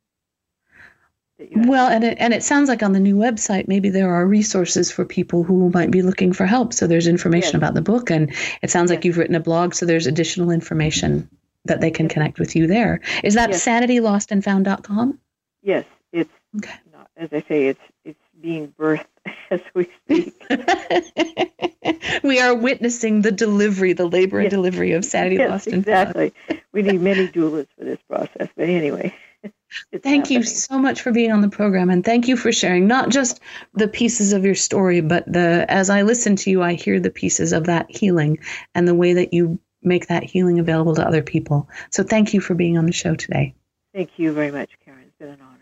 Well 1.39 1.87
and 1.87 2.03
it 2.03 2.17
and 2.19 2.33
it 2.33 2.43
sounds 2.43 2.67
like 2.67 2.81
on 2.81 2.93
the 2.93 2.99
new 2.99 3.15
website 3.15 3.67
maybe 3.67 3.89
there 3.89 4.13
are 4.13 4.25
resources 4.25 4.91
for 4.91 5.05
people 5.05 5.43
who 5.43 5.69
might 5.69 5.91
be 5.91 6.01
looking 6.01 6.33
for 6.33 6.45
help 6.45 6.73
so 6.73 6.87
there's 6.87 7.07
information 7.07 7.51
yes. 7.53 7.55
about 7.55 7.73
the 7.75 7.81
book 7.81 8.09
and 8.09 8.33
it 8.61 8.71
sounds 8.71 8.89
yes. 8.89 8.97
like 8.97 9.05
you've 9.05 9.17
written 9.17 9.35
a 9.35 9.39
blog 9.39 9.73
so 9.73 9.85
there's 9.85 10.07
additional 10.07 10.49
information 10.49 11.29
that 11.65 11.79
they 11.79 11.91
can 11.91 12.07
connect 12.07 12.39
with 12.39 12.55
you 12.55 12.65
there 12.65 13.01
is 13.23 13.35
that 13.35 13.51
yes. 13.51 13.65
sanitylostandfound.com 13.65 15.19
yes 15.61 15.85
it's 16.11 16.31
okay. 16.57 16.73
not, 16.91 17.09
as 17.15 17.29
i 17.31 17.41
say 17.47 17.67
it's 17.67 17.81
it's 18.03 18.19
being 18.41 18.73
birthed 18.79 19.05
as 19.51 19.61
we 19.75 19.87
speak 20.05 20.33
we 22.23 22.39
are 22.39 22.55
witnessing 22.55 23.21
the 23.21 23.31
delivery 23.31 23.93
the 23.93 24.07
labor 24.07 24.39
and 24.39 24.49
delivery 24.49 24.91
of 24.93 25.05
sanity 25.05 25.37
lost 25.37 25.67
and 25.67 25.85
Found. 25.85 26.09
exactly 26.09 26.33
we 26.71 26.81
need 26.81 26.99
many 26.99 27.27
doulas 27.27 27.67
for 27.77 27.85
this 27.85 27.99
process 28.09 28.49
but 28.55 28.69
anyway 28.69 29.13
thank 30.01 30.29
you 30.29 30.43
so 30.43 30.77
much 30.77 31.01
for 31.01 31.11
being 31.11 31.31
on 31.31 31.41
the 31.41 31.49
program 31.49 31.89
and 31.89 32.03
thank 32.05 32.27
you 32.27 32.37
for 32.37 32.51
sharing 32.51 32.87
not 32.87 33.09
just 33.09 33.39
the 33.73 33.87
pieces 33.87 34.33
of 34.33 34.45
your 34.45 34.55
story 34.55 35.01
but 35.01 35.25
the 35.31 35.65
as 35.69 35.89
i 35.89 36.01
listen 36.01 36.35
to 36.35 36.49
you 36.49 36.61
i 36.61 36.73
hear 36.73 36.99
the 36.99 37.09
pieces 37.09 37.53
of 37.53 37.65
that 37.65 37.85
healing 37.89 38.37
and 38.75 38.87
the 38.87 38.95
way 38.95 39.13
that 39.13 39.33
you 39.33 39.59
make 39.87 40.07
that 40.07 40.23
healing 40.23 40.59
available 40.59 40.95
to 40.95 41.05
other 41.05 41.23
people. 41.23 41.69
So 41.91 42.03
thank 42.03 42.33
you 42.33 42.41
for 42.41 42.53
being 42.53 42.77
on 42.77 42.85
the 42.85 42.91
show 42.91 43.15
today. 43.15 43.55
Thank 43.93 44.19
you 44.19 44.31
very 44.33 44.51
much, 44.51 44.71
Karen. 44.83 45.03
It's 45.07 45.17
been 45.17 45.29
an 45.29 45.41
honor. 45.41 45.57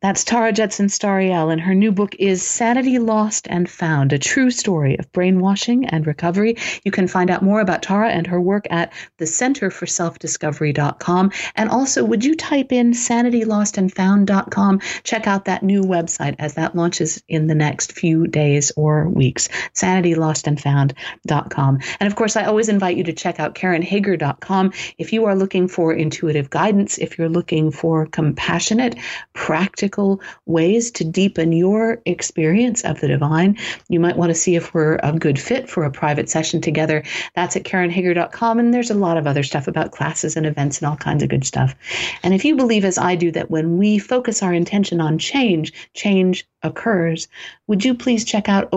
That's 0.00 0.22
Tarra 0.22 0.52
Judson 0.52 0.86
Stariell, 0.86 1.50
and 1.50 1.60
her 1.60 1.74
new 1.74 1.90
book 1.90 2.14
is 2.20 2.46
Sanity 2.46 3.00
Lost 3.00 3.48
and 3.50 3.68
Found, 3.68 4.12
a 4.12 4.18
true 4.18 4.52
story 4.52 4.96
of 4.96 5.10
brainwashing 5.10 5.86
and 5.86 6.06
recovery. 6.06 6.56
You 6.84 6.92
can 6.92 7.08
find 7.08 7.30
out 7.30 7.42
more 7.42 7.60
about 7.60 7.82
Tarra 7.82 8.10
and 8.10 8.24
her 8.28 8.40
work 8.40 8.68
at 8.70 8.92
the 9.16 9.26
Center 9.26 9.72
for 9.72 9.86
Self-Discovery.com. 9.86 11.32
And 11.56 11.68
also, 11.68 12.04
would 12.04 12.24
you 12.24 12.36
type 12.36 12.70
in 12.70 12.92
sanitylostandfound.com? 12.92 14.80
Check 15.02 15.26
out 15.26 15.46
that 15.46 15.64
new 15.64 15.82
website 15.82 16.36
as 16.38 16.54
that 16.54 16.76
launches 16.76 17.20
in 17.26 17.48
the 17.48 17.56
next 17.56 17.90
few 17.90 18.28
days 18.28 18.70
or 18.76 19.08
weeks. 19.08 19.48
sanitylostandfound.com. 19.74 21.78
And 21.98 22.06
of 22.06 22.14
course, 22.14 22.36
I 22.36 22.44
always 22.44 22.68
invite 22.68 22.96
you 22.96 23.02
to 23.02 23.12
check 23.12 23.40
out 23.40 23.56
KarenHager.com 23.56 24.74
if 24.96 25.12
you 25.12 25.24
are 25.24 25.34
looking 25.34 25.66
for 25.66 25.92
intuitive 25.92 26.50
guidance, 26.50 26.98
if 26.98 27.18
you're 27.18 27.28
looking 27.28 27.72
for 27.72 28.06
compassionate, 28.06 28.94
practical, 29.32 29.87
practical 29.88 30.20
ways 30.44 30.90
to 30.90 31.02
deepen 31.04 31.52
your 31.52 32.02
experience 32.04 32.84
of 32.84 33.00
the 33.00 33.08
divine. 33.08 33.56
You 33.88 34.00
might 34.00 34.18
want 34.18 34.28
to 34.28 34.34
see 34.34 34.54
if 34.54 34.74
we're 34.74 34.96
a 35.02 35.12
good 35.12 35.38
fit 35.38 35.68
for 35.70 35.84
a 35.84 35.90
private 35.90 36.28
session 36.28 36.60
together. 36.60 37.02
That's 37.34 37.56
at 37.56 37.64
KarenHager.com. 37.64 38.58
And 38.58 38.74
there's 38.74 38.90
a 38.90 38.94
lot 38.94 39.16
of 39.16 39.26
other 39.26 39.42
stuff 39.42 39.66
about 39.66 39.92
classes 39.92 40.36
and 40.36 40.44
events 40.44 40.78
and 40.78 40.88
all 40.88 40.96
kinds 40.96 41.22
of 41.22 41.30
good 41.30 41.46
stuff. 41.46 41.74
And 42.22 42.34
if 42.34 42.44
you 42.44 42.54
believe, 42.54 42.84
as 42.84 42.98
I 42.98 43.14
do, 43.14 43.30
that 43.32 43.50
when 43.50 43.78
we 43.78 43.98
focus 43.98 44.42
our 44.42 44.52
intention 44.52 45.00
on 45.00 45.16
change, 45.16 45.72
change 45.94 46.46
occurs, 46.62 47.28
would 47.66 47.84
you 47.84 47.94
please 47.94 48.24
check 48.24 48.48
out 48.48 48.68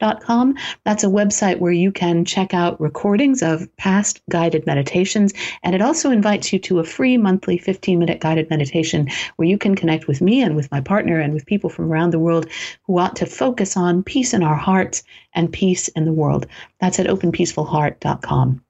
openpeacefulheart.com? 0.00 0.56
That's 0.84 1.04
a 1.04 1.08
website 1.08 1.58
where 1.58 1.72
you 1.72 1.92
can 1.92 2.24
check 2.24 2.54
out 2.54 2.80
recordings 2.80 3.42
of 3.42 3.74
past 3.76 4.20
guided 4.30 4.66
meditations. 4.66 5.32
And 5.62 5.74
it 5.74 5.82
also 5.82 6.10
invites 6.10 6.52
you 6.52 6.58
to 6.60 6.78
a 6.78 6.84
free 6.84 7.16
monthly 7.16 7.58
15 7.58 7.98
minute 7.98 8.20
guided 8.20 8.50
meditation 8.50 9.08
where 9.36 9.48
you 9.48 9.58
can 9.58 9.74
connect 9.74 10.06
with 10.06 10.20
me 10.20 10.42
and 10.42 10.56
with 10.56 10.70
my 10.70 10.80
partner 10.80 11.20
and 11.20 11.34
with 11.34 11.46
people 11.46 11.70
from 11.70 11.90
around 11.90 12.10
the 12.12 12.18
world 12.18 12.46
who 12.86 12.92
want 12.92 13.16
to 13.16 13.26
focus 13.26 13.76
on 13.76 14.02
peace 14.02 14.34
in 14.34 14.42
our 14.42 14.56
hearts 14.56 15.02
and 15.34 15.52
peace 15.52 15.88
in 15.88 16.04
the 16.04 16.12
world. 16.12 16.46
That's 16.80 16.98
at 16.98 17.06
openpeacefulheart.com. 17.06 18.62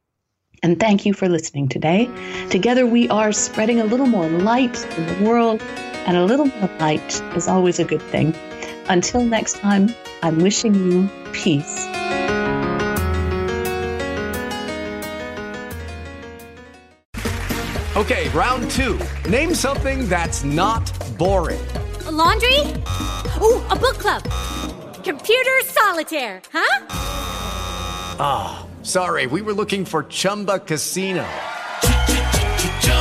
And 0.62 0.80
thank 0.80 1.04
you 1.04 1.12
for 1.12 1.28
listening 1.28 1.68
today. 1.68 2.08
Together 2.50 2.86
we 2.86 3.08
are 3.10 3.30
spreading 3.30 3.78
a 3.80 3.84
little 3.84 4.06
more 4.06 4.28
light 4.28 4.84
in 4.96 5.06
the 5.06 5.28
world 5.28 5.62
and 6.06 6.16
a 6.16 6.24
little 6.24 6.46
more 6.46 6.70
light 6.78 7.22
is 7.36 7.46
always 7.46 7.78
a 7.78 7.84
good 7.84 8.02
thing. 8.02 8.34
Until 8.88 9.22
next 9.22 9.56
time, 9.56 9.94
I'm 10.22 10.40
wishing 10.40 10.74
you 10.74 11.08
peace. 11.32 11.86
Okay, 17.96 18.28
round 18.28 18.70
two. 18.70 19.00
Name 19.28 19.54
something 19.54 20.08
that's 20.08 20.44
not 20.44 20.84
boring. 21.18 21.66
A 22.04 22.10
laundry? 22.10 22.60
Ooh, 23.40 23.60
a 23.70 23.74
book 23.74 23.98
club. 23.98 24.22
Computer 25.02 25.60
solitaire, 25.64 26.42
huh? 26.52 26.86
Ah, 28.18 28.66
oh, 28.66 28.84
sorry, 28.84 29.26
we 29.26 29.40
were 29.40 29.54
looking 29.54 29.84
for 29.84 30.04
Chumba 30.04 30.58
Casino. 30.58 31.26